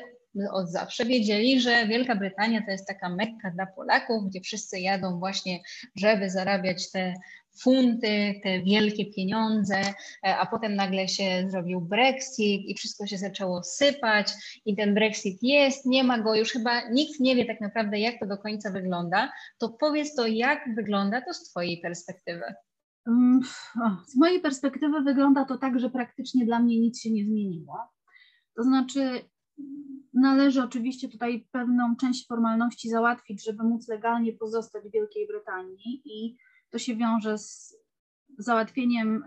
[0.52, 5.18] od zawsze wiedzieli, że Wielka Brytania to jest taka mekka dla Polaków, gdzie wszyscy jadą
[5.18, 5.60] właśnie,
[5.96, 7.14] żeby zarabiać te
[7.62, 9.80] funty, te wielkie pieniądze,
[10.26, 14.32] e, a potem nagle się zrobił Brexit i wszystko się zaczęło sypać
[14.64, 18.20] i ten Brexit jest, nie ma go, już chyba nikt nie wie tak naprawdę, jak
[18.20, 19.32] to do końca wygląda.
[19.58, 22.44] To powiedz to, jak wygląda to z Twojej perspektywy.
[23.06, 23.40] Mm,
[24.06, 27.78] z mojej perspektywy wygląda to tak, że praktycznie dla mnie nic się nie zmieniło.
[28.56, 29.24] To znaczy,
[30.14, 36.36] należy oczywiście tutaj pewną część formalności załatwić, żeby móc legalnie pozostać w Wielkiej Brytanii i
[36.70, 37.76] to się wiąże z
[38.38, 39.24] załatwieniem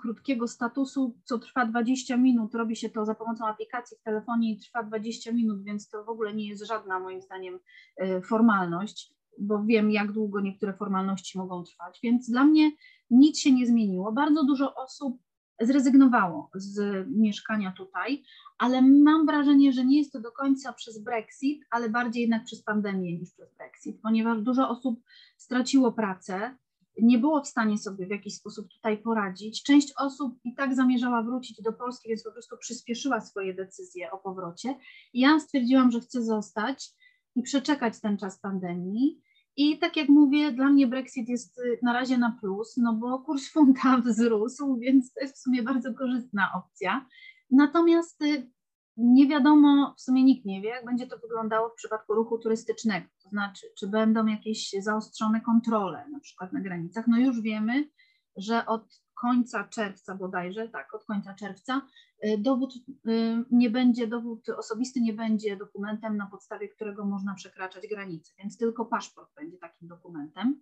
[0.00, 2.54] krótkiego statusu, co trwa 20 minut.
[2.54, 6.08] Robi się to za pomocą aplikacji w telefonie i trwa 20 minut, więc to w
[6.08, 7.58] ogóle nie jest żadna, moim zdaniem,
[8.02, 11.98] y, formalność, bo wiem, jak długo niektóre formalności mogą trwać.
[12.02, 12.70] Więc dla mnie
[13.10, 14.12] nic się nie zmieniło.
[14.12, 15.18] Bardzo dużo osób
[15.60, 18.22] zrezygnowało z mieszkania tutaj,
[18.58, 22.62] ale mam wrażenie, że nie jest to do końca przez Brexit, ale bardziej jednak przez
[22.62, 25.00] pandemię niż przez Brexit, ponieważ dużo osób
[25.36, 26.56] straciło pracę,
[27.02, 29.62] nie było w stanie sobie w jakiś sposób tutaj poradzić.
[29.62, 34.18] Część osób i tak zamierzała wrócić do Polski, więc po prostu przyspieszyła swoje decyzje o
[34.18, 34.74] powrocie.
[35.14, 36.90] Ja stwierdziłam, że chcę zostać
[37.34, 39.20] i przeczekać ten czas pandemii.
[39.58, 43.18] I tak jak mówię, dla mnie Brexit jest y, na razie na plus, no bo
[43.18, 47.06] kurs funta wzrósł, więc to jest w sumie bardzo korzystna opcja.
[47.50, 48.50] Natomiast y,
[48.96, 53.06] nie wiadomo, w sumie nikt nie wie, jak będzie to wyglądało w przypadku ruchu turystycznego,
[53.22, 57.06] to znaczy, czy będą jakieś zaostrzone kontrole, na przykład na granicach.
[57.08, 57.88] No już wiemy,
[58.36, 61.82] że od końca czerwca bodajże, tak, od końca czerwca,
[62.24, 62.74] y, dowód
[63.08, 68.58] y, nie będzie, dowód osobisty nie będzie dokumentem, na podstawie którego można przekraczać granicę, więc
[68.58, 70.60] tylko paszport będzie takim dokumentem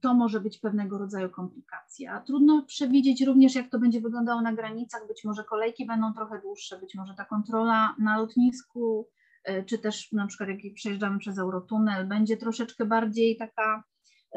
[0.00, 2.20] to może być pewnego rodzaju komplikacja.
[2.20, 5.08] Trudno przewidzieć również, jak to będzie wyglądało na granicach.
[5.08, 9.08] Być może kolejki będą trochę dłuższe, być może ta kontrola na lotnisku,
[9.44, 13.84] e, czy też na przykład jak przejeżdżamy przez Eurotunel, będzie troszeczkę bardziej taka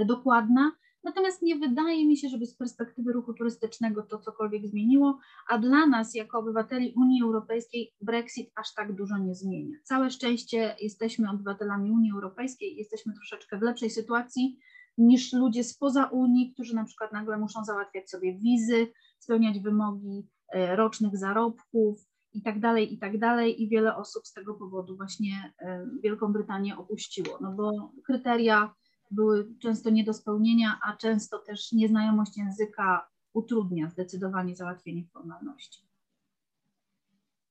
[0.06, 0.72] dokładna.
[1.04, 5.86] Natomiast nie wydaje mi się, żeby z perspektywy ruchu turystycznego to cokolwiek zmieniło, a dla
[5.86, 9.78] nas jako obywateli Unii Europejskiej Brexit aż tak dużo nie zmienia.
[9.84, 14.58] Całe szczęście jesteśmy obywatelami Unii Europejskiej, jesteśmy troszeczkę w lepszej sytuacji
[14.98, 18.88] niż ludzie spoza Unii, którzy na przykład nagle muszą załatwiać sobie wizy,
[19.20, 22.00] spełniać wymogi e, rocznych zarobków
[22.34, 23.64] i tak dalej, i tak dalej.
[23.64, 28.74] I wiele osób z tego powodu właśnie e, Wielką Brytanię opuściło, no bo kryteria
[29.14, 35.84] były często nie do spełnienia, a często też nieznajomość języka utrudnia zdecydowanie załatwienie formalności.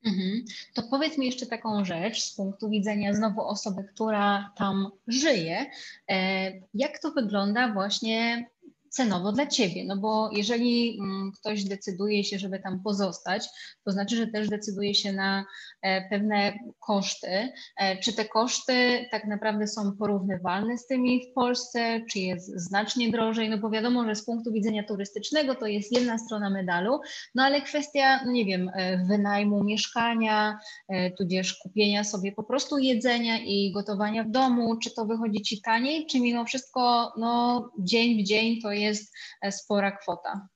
[0.04, 0.44] Mhm.
[0.74, 5.66] To powiedz mi jeszcze taką rzecz z punktu widzenia znowu osoby, która tam żyje.
[6.08, 8.50] E, jak to wygląda właśnie
[8.92, 13.48] cenowo dla ciebie, no bo jeżeli mm, ktoś decyduje się, żeby tam pozostać,
[13.84, 15.44] to znaczy, że też decyduje się na
[15.82, 17.52] e, pewne koszty.
[17.76, 23.10] E, czy te koszty tak naprawdę są porównywalne z tymi w Polsce, czy jest znacznie
[23.10, 23.50] drożej?
[23.50, 27.00] No bo wiadomo, że z punktu widzenia turystycznego to jest jedna strona medalu,
[27.34, 30.58] no ale kwestia, no nie wiem, e, wynajmu mieszkania,
[31.18, 36.06] tudzież kupienia sobie po prostu jedzenia i gotowania w domu, czy to wychodzi ci taniej,
[36.06, 40.48] czy mimo wszystko no, dzień w dzień to jest jest e, spora kwota.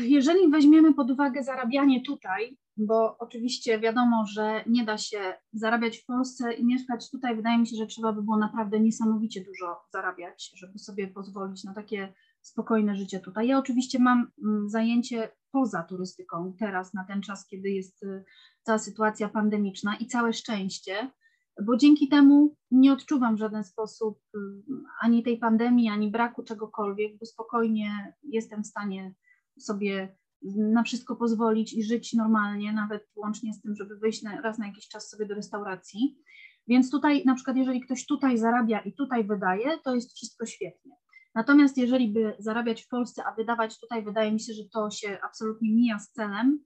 [0.00, 6.06] Jeżeli weźmiemy pod uwagę zarabianie tutaj, bo oczywiście wiadomo, że nie da się zarabiać w
[6.06, 10.50] Polsce i mieszkać tutaj, wydaje mi się, że trzeba by było naprawdę niesamowicie dużo zarabiać,
[10.54, 13.48] żeby sobie pozwolić na takie spokojne życie tutaj.
[13.48, 18.24] Ja oczywiście mam mm, zajęcie poza turystyką teraz, na ten czas, kiedy jest y,
[18.62, 21.10] cała sytuacja pandemiczna i całe szczęście,
[21.66, 24.38] bo dzięki temu nie odczuwam w żaden sposób y,
[25.00, 29.14] ani tej pandemii, ani braku czegokolwiek, bo spokojnie jestem w stanie
[29.58, 30.16] sobie
[30.56, 34.66] na wszystko pozwolić i żyć normalnie, nawet łącznie z tym, żeby wyjść na, raz na
[34.66, 36.18] jakiś czas sobie do restauracji.
[36.68, 40.92] Więc tutaj, na przykład, jeżeli ktoś tutaj zarabia i tutaj wydaje, to jest wszystko świetnie.
[41.34, 45.18] Natomiast jeżeli by zarabiać w Polsce, a wydawać tutaj, wydaje mi się, że to się
[45.24, 46.64] absolutnie mija z celem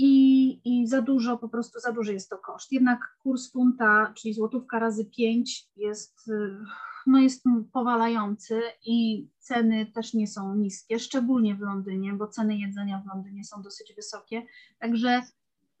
[0.00, 2.72] i, i za dużo, po prostu za duży jest to koszt.
[2.72, 6.30] Jednak kurs funta, czyli złotówka razy pięć jest,
[7.06, 13.02] no jest powalający i ceny też nie są niskie, szczególnie w Londynie, bo ceny jedzenia
[13.02, 14.46] w Londynie są dosyć wysokie.
[14.78, 15.22] Także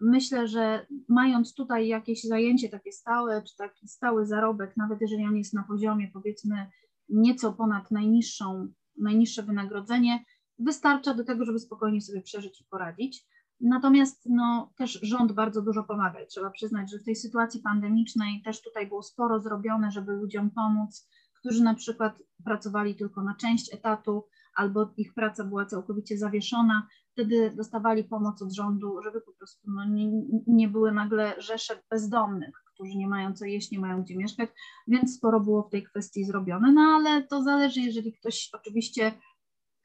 [0.00, 5.36] myślę, że mając tutaj jakieś zajęcie takie stałe, czy taki stały zarobek, nawet jeżeli on
[5.36, 6.66] jest na poziomie powiedzmy
[7.08, 10.24] nieco ponad najniższą, najniższe wynagrodzenie,
[10.58, 13.26] wystarcza do tego, żeby spokojnie sobie przeżyć i poradzić.
[13.60, 18.62] Natomiast no, też rząd bardzo dużo pomaga trzeba przyznać, że w tej sytuacji pandemicznej też
[18.62, 24.24] tutaj było sporo zrobione, żeby ludziom pomóc, którzy na przykład pracowali tylko na część etatu
[24.54, 29.84] albo ich praca była całkowicie zawieszona, wtedy dostawali pomoc od rządu, żeby po prostu no,
[29.84, 30.10] nie,
[30.46, 34.50] nie były nagle rzesze bezdomnych, którzy nie mają co jeść, nie mają gdzie mieszkać,
[34.88, 39.12] więc sporo było w tej kwestii zrobione, no ale to zależy, jeżeli ktoś oczywiście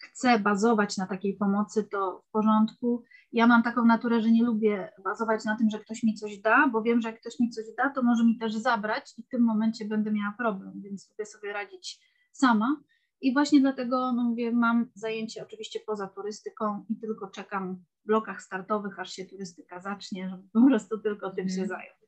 [0.04, 3.04] chce bazować na takiej pomocy, to w porządku.
[3.32, 6.68] Ja mam taką naturę, że nie lubię bazować na tym, że ktoś mi coś da,
[6.68, 9.28] bo wiem, że jak ktoś mi coś da, to może mi też zabrać i w
[9.28, 12.00] tym momencie będę miała problem, więc lubię sobie radzić
[12.32, 12.78] sama.
[13.22, 18.42] I właśnie dlatego no mówię, mam zajęcie oczywiście poza turystyką i tylko czekam w blokach
[18.42, 21.68] startowych, aż się turystyka zacznie, żeby po prostu tylko tym się mhm.
[21.68, 22.03] zająć.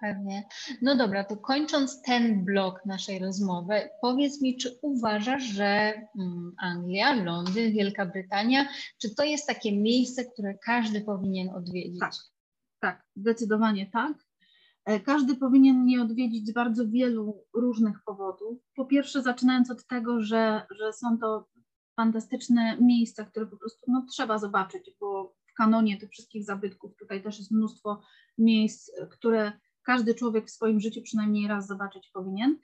[0.00, 0.44] Pewnie.
[0.82, 7.14] No dobra, to kończąc ten blok naszej rozmowy, powiedz mi, czy uważasz, że mm, Anglia,
[7.14, 12.00] Londyn, Wielka Brytania, czy to jest takie miejsce, które każdy powinien odwiedzić?
[12.00, 12.12] Tak,
[12.80, 14.12] tak, zdecydowanie tak.
[14.84, 18.58] E, każdy powinien je odwiedzić z bardzo wielu różnych powodów.
[18.74, 21.48] Po pierwsze, zaczynając od tego, że, że są to
[21.96, 27.22] fantastyczne miejsca, które po prostu no, trzeba zobaczyć, bo w kanonie tych wszystkich zabytków tutaj
[27.22, 28.02] też jest mnóstwo
[28.38, 29.52] miejsc, które
[29.86, 32.58] każdy człowiek w swoim życiu przynajmniej raz zobaczyć powinien,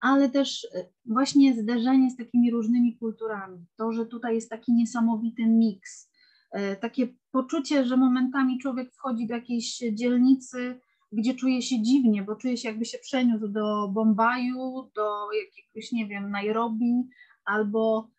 [0.00, 3.66] ale też e, właśnie zderzenie z takimi różnymi kulturami.
[3.76, 6.10] To, że tutaj jest taki niesamowity miks,
[6.50, 10.80] e, takie poczucie, że momentami człowiek wchodzi do jakiejś dzielnicy,
[11.12, 16.06] gdzie czuje się dziwnie, bo czuje się jakby się przeniósł do Bombaju, do jakiegoś, nie
[16.06, 17.08] wiem, Nairobi
[17.44, 18.10] albo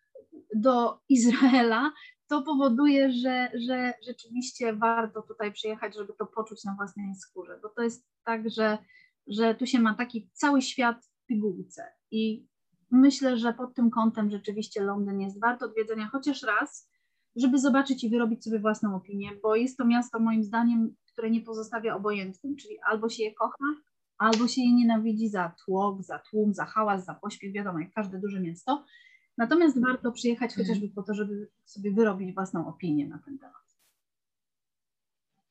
[0.54, 1.92] do Izraela,
[2.30, 7.68] to powoduje, że, że rzeczywiście warto tutaj przyjechać, żeby to poczuć na własnej skórze, bo
[7.68, 8.78] to jest tak, że,
[9.26, 12.46] że tu się ma taki cały świat w pigułce i
[12.90, 16.90] myślę, że pod tym kątem rzeczywiście Londyn jest wart odwiedzenia chociaż raz,
[17.36, 21.40] żeby zobaczyć i wyrobić sobie własną opinię, bo jest to miasto moim zdaniem które nie
[21.40, 23.64] pozostawia obojętnym, czyli albo się je kocha,
[24.18, 28.18] albo się je nienawidzi za tłok, za tłum, za hałas, za pośpiech, wiadomo, jak każde
[28.18, 28.84] duże miasto.
[29.40, 33.54] Natomiast warto przyjechać chociażby po to, żeby sobie wyrobić własną opinię na ten temat.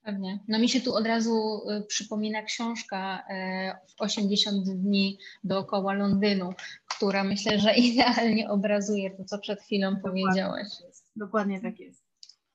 [0.03, 0.39] Pewnie.
[0.47, 6.53] No mi się tu od razu y, przypomina książka y, w 80 dni dookoła Londynu,
[6.87, 10.67] która myślę, że idealnie obrazuje to, co przed chwilą Dokładnie powiedziałaś.
[10.81, 12.03] Tak Dokładnie tak jest.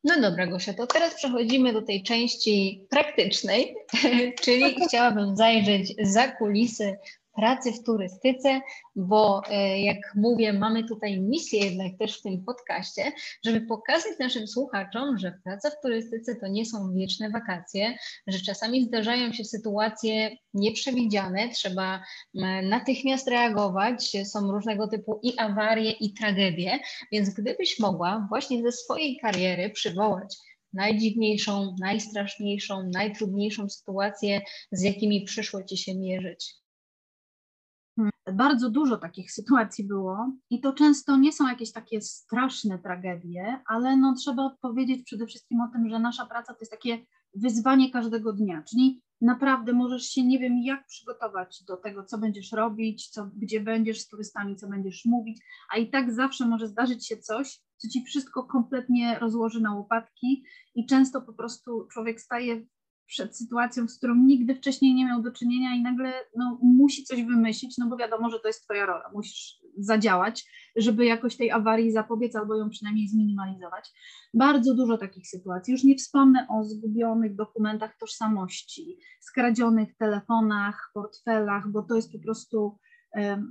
[0.05, 3.77] No dobra, Gosia, to teraz przechodzimy do tej części praktycznej,
[4.42, 6.97] czyli chciałabym zajrzeć za kulisy
[7.37, 8.61] pracy w turystyce,
[8.97, 13.12] bo e, jak mówię, mamy tutaj misję jednak też w tym podcaście,
[13.44, 17.94] żeby pokazać naszym słuchaczom, że praca w turystyce to nie są wieczne wakacje,
[18.27, 22.03] że czasami zdarzają się sytuacje nieprzewidziane, trzeba
[22.62, 26.79] natychmiast reagować, są różnego typu i awarie, i tragedie,
[27.12, 30.37] więc gdybyś mogła właśnie ze swojej kariery przywołać
[30.73, 34.40] najdziwniejszą, najstraszniejszą, najtrudniejszą sytuację,
[34.73, 36.63] z jakimi przyszło Ci się mierzyć?
[38.33, 43.96] Bardzo dużo takich sytuacji było i to często nie są jakieś takie straszne tragedie, ale
[43.96, 48.33] no trzeba powiedzieć przede wszystkim o tym, że nasza praca to jest takie wyzwanie każdego
[48.33, 53.30] dnia, czyli naprawdę możesz się nie wiem jak przygotować do tego, co będziesz robić, co,
[53.37, 57.61] gdzie będziesz z turystami, co będziesz mówić, a i tak zawsze może zdarzyć się coś,
[57.76, 62.66] co ci wszystko kompletnie rozłoży na łopatki i często po prostu człowiek staje
[63.07, 67.23] przed sytuacją, z którą nigdy wcześniej nie miał do czynienia i nagle no, musi coś
[67.23, 70.45] wymyślić, no bo wiadomo, że to jest twoja rola, musisz zadziałać,
[70.77, 73.90] żeby jakoś tej awarii zapobiec albo ją przynajmniej zminimalizować.
[74.35, 81.83] Bardzo dużo takich sytuacji, już nie wspomnę o zgubionych dokumentach tożsamości, skradzionych telefonach, portfelach, bo
[81.83, 82.79] to jest po prostu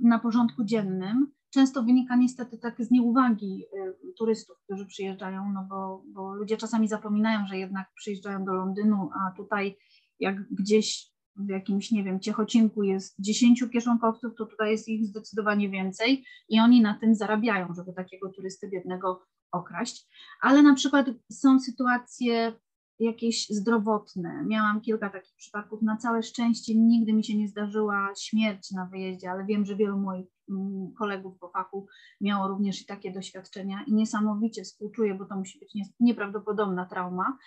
[0.02, 6.02] na porządku dziennym często wynika niestety tak z nieuwagi y, turystów, którzy przyjeżdżają, no bo,
[6.06, 9.76] bo ludzie czasami zapominają, że jednak przyjeżdżają do Londynu, a tutaj
[10.20, 15.70] jak gdzieś w jakimś, nie wiem, Ciechocinku jest 10 kieszonkowców, to tutaj jest ich zdecydowanie
[15.70, 20.08] więcej i oni na tym zarabiają, żeby takiego turysty biednego okraść,
[20.40, 22.52] ale na przykład są sytuacje
[22.98, 24.44] jakieś zdrowotne.
[24.46, 25.82] Miałam kilka takich przypadków.
[25.82, 29.98] Na całe szczęście nigdy mi się nie zdarzyła śmierć na wyjeździe, ale wiem, że wielu
[29.98, 31.86] moich mm, kolegów po fachu
[32.20, 37.38] miało również i takie doświadczenia i niesamowicie współczuję, bo to musi być nieprawdopodobna trauma,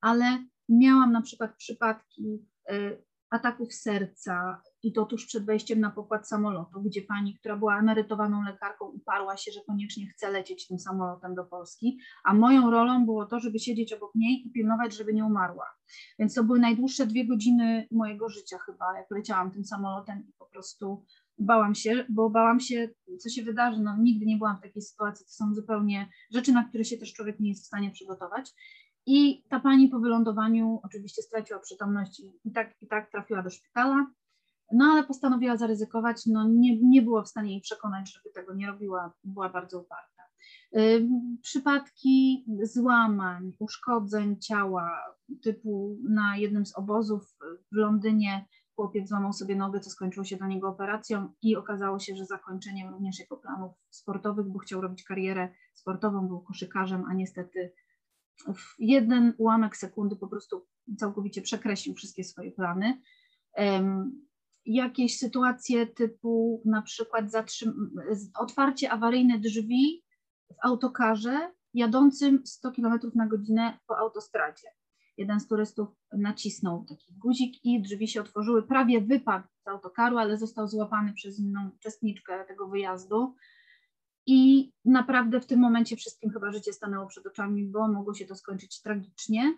[0.00, 6.28] ale miałam na przykład przypadki y, ataków serca i to tuż przed wejściem na pokład
[6.28, 11.34] samolotu, gdzie pani, która była emerytowaną lekarką, uparła się, że koniecznie chce lecieć tym samolotem
[11.34, 15.24] do Polski, a moją rolą było to, żeby siedzieć obok niej i pilnować, żeby nie
[15.24, 15.66] umarła.
[16.18, 20.46] Więc to były najdłuższe dwie godziny mojego życia chyba, jak leciałam tym samolotem i po
[20.46, 21.04] prostu
[21.38, 23.80] bałam się, bo bałam się, co się wydarzy.
[23.82, 25.26] No, nigdy nie byłam w takiej sytuacji.
[25.26, 28.52] To są zupełnie rzeczy, na które się też człowiek nie jest w stanie przygotować.
[29.06, 34.06] I ta pani po wylądowaniu oczywiście straciła przytomność i tak, i tak trafiła do szpitala,
[34.72, 38.66] no ale postanowiła zaryzykować, no nie, nie było w stanie jej przekonać, żeby tego nie
[38.66, 40.22] robiła, była bardzo uparta.
[41.42, 45.00] Przypadki złamań, uszkodzeń ciała,
[45.42, 47.36] typu na jednym z obozów
[47.72, 52.16] w Londynie chłopiec złamał sobie nogę, co skończyło się dla niego operacją i okazało się,
[52.16, 57.72] że zakończeniem również jego planów sportowych, bo chciał robić karierę sportową, był koszykarzem, a niestety
[58.54, 60.66] w jeden ułamek sekundy po prostu
[60.98, 63.00] całkowicie przekreślił wszystkie swoje plany.
[64.66, 67.24] Jakieś sytuacje typu na przykład
[68.38, 70.04] otwarcie awaryjne drzwi
[70.50, 74.68] w autokarze jadącym 100 km na godzinę po autostradzie.
[75.16, 78.62] Jeden z turystów nacisnął taki guzik i drzwi się otworzyły.
[78.62, 83.34] Prawie wypadł z autokaru, ale został złapany przez inną uczestniczkę tego wyjazdu.
[84.26, 88.34] I naprawdę w tym momencie wszystkim chyba życie stanęło przed oczami, bo mogło się to
[88.34, 89.54] skończyć tragicznie.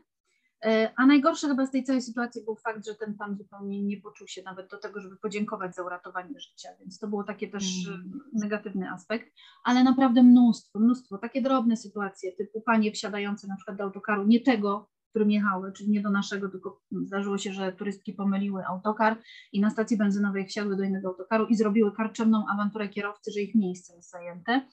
[0.65, 4.01] E, a najgorsze chyba z tej całej sytuacji był fakt, że ten pan zupełnie nie
[4.01, 7.65] poczuł się nawet do tego, żeby podziękować za uratowanie życia, więc to było takie też
[7.89, 8.21] mm.
[8.33, 9.33] negatywny aspekt,
[9.65, 14.41] ale naprawdę mnóstwo, mnóstwo, takie drobne sytuacje, typu panie wsiadające na przykład do autokaru, nie
[14.41, 14.89] tego,
[15.19, 19.17] którym jechały, czyli nie do naszego, tylko zdarzyło się, że turystki pomyliły autokar
[19.53, 23.55] i na stacji benzynowej wsiadły do innego autokaru i zrobiły karczemną awanturę kierowcy, że ich
[23.55, 24.69] miejsce jest zajęte.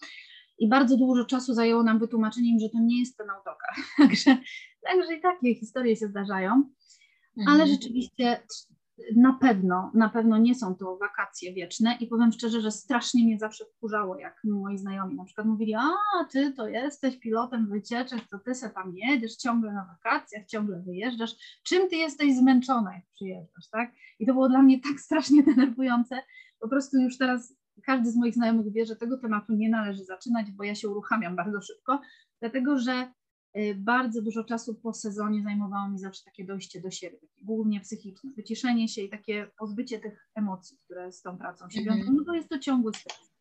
[0.60, 3.76] I bardzo dużo czasu zajęło nam wytłumaczenie im, że to nie jest ten autokar.
[3.98, 4.38] Także,
[4.82, 6.52] także i takie historie się zdarzają.
[7.38, 7.48] Mhm.
[7.48, 8.44] Ale rzeczywiście
[9.16, 13.40] na pewno, na pewno nie są to wakacje wieczne i powiem szczerze, że strasznie mnie
[13.40, 15.90] zawsze wkurzało, jak moi znajomi na przykład mówili, a
[16.32, 21.32] ty to jesteś pilotem wycieczek, to ty se tam jedziesz ciągle na wakacjach, ciągle wyjeżdżasz,
[21.64, 23.92] czym ty jesteś zmęczona, jak przyjeżdżasz, tak?
[24.20, 26.20] I to było dla mnie tak strasznie denerwujące,
[26.60, 27.54] po prostu już teraz
[27.86, 31.36] każdy z moich znajomych wie, że tego tematu nie należy zaczynać, bo ja się uruchamiam
[31.36, 32.02] bardzo szybko,
[32.40, 33.12] dlatego że
[33.76, 38.88] bardzo dużo czasu po sezonie zajmowało mi zawsze takie dojście do siebie, głównie psychiczne, wyciszenie
[38.88, 42.16] się i takie pozbycie tych emocji, które z tą pracą się wiążą, mm.
[42.16, 43.34] no to jest to ciągły stres.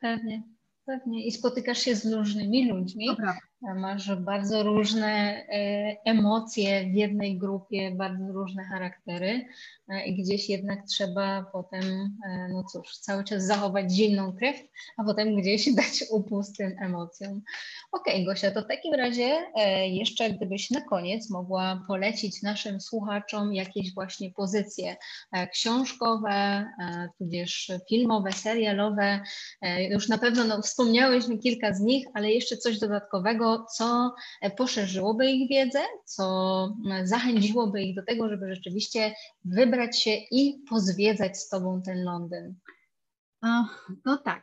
[0.00, 0.42] Pewnie,
[0.86, 1.26] pewnie.
[1.26, 3.06] I spotykasz się z różnymi ludźmi.
[3.06, 3.38] Dobra.
[3.62, 9.46] Masz bardzo różne e, emocje w jednej grupie, bardzo różne charaktery
[9.88, 11.82] e, i gdzieś jednak trzeba potem,
[12.26, 14.56] e, no cóż, cały czas zachować zimną krew,
[14.96, 17.42] a potem gdzieś dać upust tym emocjom.
[17.92, 19.38] Okej, okay, Gosia, to w takim razie
[19.84, 24.96] jeszcze gdybyś na koniec mogła polecić naszym słuchaczom jakieś właśnie pozycje
[25.52, 26.66] książkowe,
[27.18, 29.20] tudzież filmowe, serialowe.
[29.90, 34.14] Już na pewno no, wspomniałeś mi kilka z nich, ale jeszcze coś dodatkowego, co
[34.56, 41.48] poszerzyłoby ich wiedzę, co zachęciłoby ich do tego, żeby rzeczywiście wybrać się i pozwiedzać z
[41.48, 42.54] Tobą ten Londyn?
[44.04, 44.42] No tak,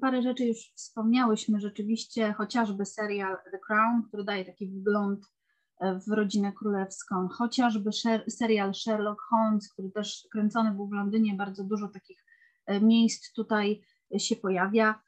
[0.00, 1.60] parę rzeczy już wspomniałyśmy.
[1.60, 5.32] Rzeczywiście chociażby serial The Crown, który daje taki wgląd
[5.80, 7.90] e, w rodzinę królewską, chociażby
[8.28, 12.24] serial Sherlock Holmes, który też kręcony był w Londynie, bardzo dużo takich
[12.66, 13.82] e, miejsc tutaj
[14.18, 15.00] się pojawia.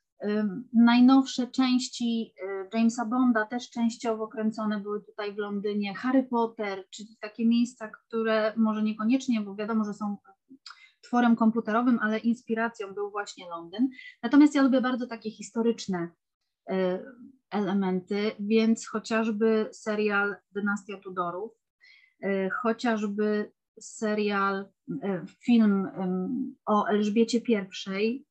[0.72, 5.94] Najnowsze części y, Jamesa Bonda też częściowo kręcone były tutaj w Londynie.
[5.94, 10.16] Harry Potter, czyli takie miejsca, które może niekoniecznie, bo wiadomo, że są
[11.00, 13.88] tworem komputerowym, ale inspiracją był właśnie Londyn.
[14.22, 16.08] Natomiast ja lubię bardzo takie historyczne
[16.70, 16.74] y,
[17.50, 21.52] elementy, więc chociażby serial Dynastia Tudorów,
[22.24, 24.68] y, chociażby serial,
[25.44, 25.88] film
[26.66, 27.40] o Elżbiecie
[28.00, 28.24] I,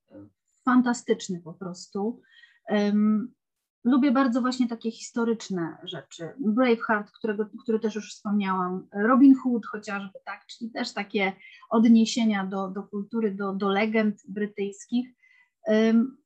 [0.65, 2.21] fantastyczny po prostu.
[3.85, 6.29] Lubię bardzo właśnie takie historyczne rzeczy.
[6.39, 11.33] Braveheart, którego, który też już wspomniałam, Robin Hood chociażby, tak, czyli też takie
[11.69, 15.09] odniesienia do, do kultury, do, do legend brytyjskich.
[15.67, 16.17] Um,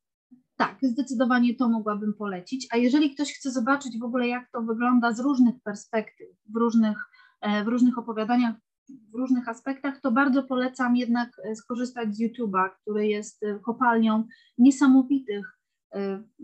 [0.56, 2.68] tak, zdecydowanie to mogłabym polecić.
[2.72, 6.98] A jeżeli ktoś chce zobaczyć w ogóle, jak to wygląda z różnych perspektyw, w różnych,
[7.42, 8.56] e, w różnych opowiadaniach
[9.12, 14.24] w różnych aspektach, to bardzo polecam jednak e, skorzystać z YouTube'a, który jest e, kopalnią
[14.58, 15.60] niesamowitych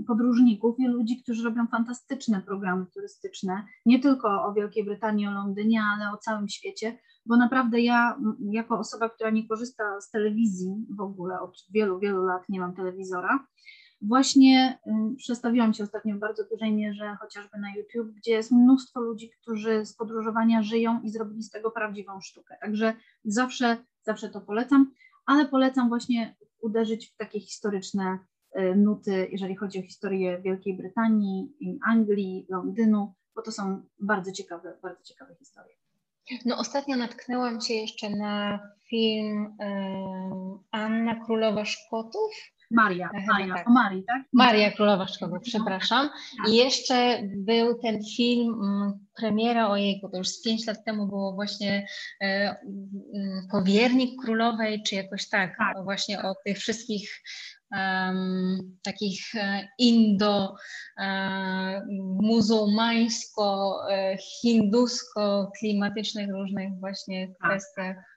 [0.07, 5.81] podróżników i ludzi, którzy robią fantastyczne programy turystyczne, nie tylko o Wielkiej Brytanii, o Londynie,
[5.83, 8.19] ale o całym świecie, bo naprawdę ja,
[8.51, 12.75] jako osoba, która nie korzysta z telewizji w ogóle, od wielu, wielu lat nie mam
[12.75, 13.47] telewizora,
[14.07, 14.79] właśnie
[15.17, 19.85] przestawiłam się ostatnio w bardzo dużej mierze chociażby na YouTube, gdzie jest mnóstwo ludzi, którzy
[19.85, 22.57] z podróżowania żyją i zrobili z tego prawdziwą sztukę.
[22.61, 22.93] Także
[23.25, 24.91] zawsze, zawsze to polecam,
[25.25, 28.19] ale polecam właśnie uderzyć w takie historyczne
[28.59, 31.51] y, nuty, jeżeli chodzi o historię Wielkiej Brytanii,
[31.87, 35.75] Anglii, Londynu, bo to są bardzo ciekawe, bardzo ciekawe historie.
[36.45, 39.57] No ostatnio natknęłam się jeszcze na film
[40.71, 42.31] Anna Królowa Szkotów.
[42.71, 43.67] Maria, Maria, tak.
[43.67, 44.23] o Marii, tak?
[44.33, 46.09] Maria Królowa Szkotów, przepraszam.
[46.09, 46.49] Tak.
[46.49, 51.33] I jeszcze był ten film, mm, premiera, ojejku, to już z pięć lat temu było
[51.33, 51.87] właśnie
[52.21, 55.83] e, mm, Powiernik Królowej, czy jakoś tak, tak.
[55.83, 57.21] właśnie o tych wszystkich
[57.71, 60.55] um, takich e, indo,
[60.97, 61.85] e,
[62.21, 64.17] muzułmańsko, e,
[66.31, 67.49] różnych właśnie tak.
[67.49, 68.15] kwestiach.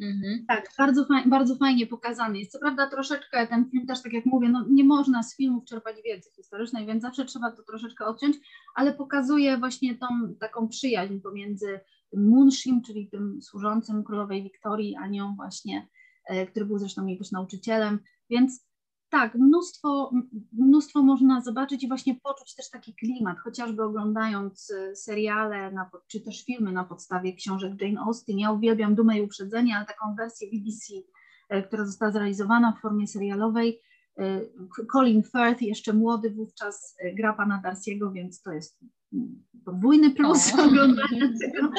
[0.00, 0.44] Mhm.
[0.48, 2.52] Tak, bardzo, bardzo fajnie pokazany jest.
[2.52, 5.96] Co prawda troszeczkę ten film też, tak jak mówię, no nie można z filmów czerpać
[6.04, 8.36] wiedzy historycznej, więc zawsze trzeba to troszeczkę odciąć,
[8.74, 10.06] ale pokazuje właśnie tą
[10.40, 11.80] taką przyjaźń pomiędzy
[12.16, 15.88] Munshim, czyli tym służącym królowej Wiktorii, a nią właśnie,
[16.26, 17.98] e, który był zresztą jej nauczycielem,
[18.30, 18.65] więc
[19.10, 20.10] tak, mnóstwo,
[20.52, 26.20] mnóstwo można zobaczyć i właśnie poczuć też taki klimat, chociażby oglądając y, seriale na, czy
[26.20, 28.38] też filmy na podstawie książek Jane Austen.
[28.38, 33.06] Ja uwielbiam Dumę i Uprzedzenie, ale taką wersję BBC, y, która została zrealizowana w formie
[33.06, 33.80] serialowej.
[34.20, 34.52] Y,
[34.92, 38.80] Colin Firth, jeszcze młody wówczas, gra pana Darcy'ego, więc to jest
[39.12, 41.70] mm, podwójny plus oglądania tego.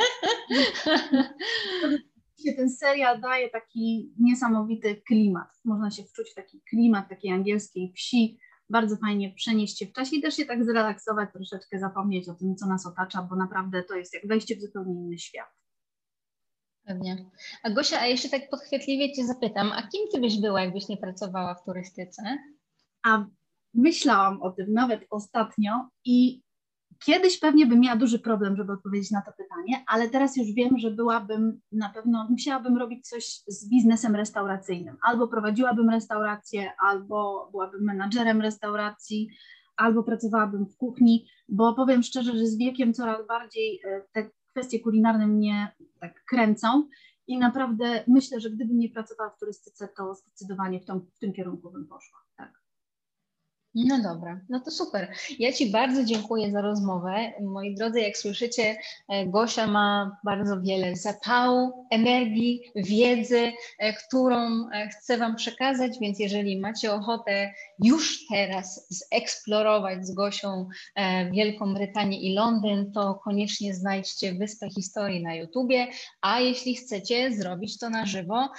[2.53, 5.49] ten serial daje taki niesamowity klimat.
[5.65, 8.39] Można się wczuć w taki klimat takiej angielskiej wsi,
[8.69, 12.55] bardzo fajnie przenieść się w czasie i też się tak zrelaksować, troszeczkę zapomnieć o tym,
[12.55, 15.57] co nas otacza, bo naprawdę to jest jak wejście w zupełnie inny świat.
[16.85, 17.25] Pewnie.
[17.63, 20.97] A Gosia, a jeszcze tak podchwytliwie Cię zapytam, a kim Ty byś była, jakbyś nie
[20.97, 22.37] pracowała w turystyce?
[23.03, 23.25] A
[23.73, 26.41] myślałam o tym nawet ostatnio i
[27.05, 30.77] Kiedyś pewnie bym miała duży problem, żeby odpowiedzieć na to pytanie, ale teraz już wiem,
[30.77, 34.97] że byłabym na pewno, musiałabym robić coś z biznesem restauracyjnym.
[35.01, 39.29] Albo prowadziłabym restaurację, albo byłabym menadżerem restauracji,
[39.75, 44.79] albo pracowałabym w kuchni, bo powiem szczerze, że z wiekiem coraz bardziej e, te kwestie
[44.79, 46.87] kulinarne mnie tak kręcą
[47.27, 51.33] i naprawdę myślę, że gdybym nie pracowała w turystyce, to zdecydowanie w, tą, w tym
[51.33, 52.26] kierunku bym poszła.
[53.76, 55.11] No dobra, no to super.
[55.39, 57.34] Ja Ci bardzo dziękuję za rozmowę.
[57.41, 58.78] Moi drodzy, jak słyszycie,
[59.09, 66.20] e, Gosia ma bardzo wiele zapału, energii, wiedzy, e, którą e, chcę Wam przekazać, więc
[66.20, 67.53] jeżeli macie ochotę
[67.84, 70.68] już teraz zeksplorować z Gosią
[71.32, 75.88] Wielką Brytanię i Londyn, to koniecznie znajdźcie Wyspę Historii na YouTubie,
[76.22, 78.49] a jeśli chcecie zrobić to na żywo,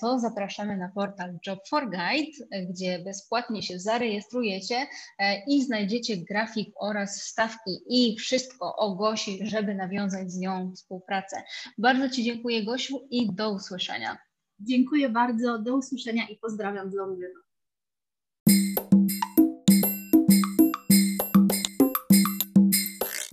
[0.00, 6.68] to zapraszamy na portal Job for Guide, gdzie bezpłatnie się zarejestrujecie E, i znajdziecie grafik
[6.80, 11.42] oraz stawki i wszystko o Gosi, żeby nawiązać z nią współpracę.
[11.78, 14.18] Bardzo Ci dziękuję Gosiu i do usłyszenia.
[14.60, 17.47] Dziękuję bardzo, do usłyszenia i pozdrawiam z Londynu.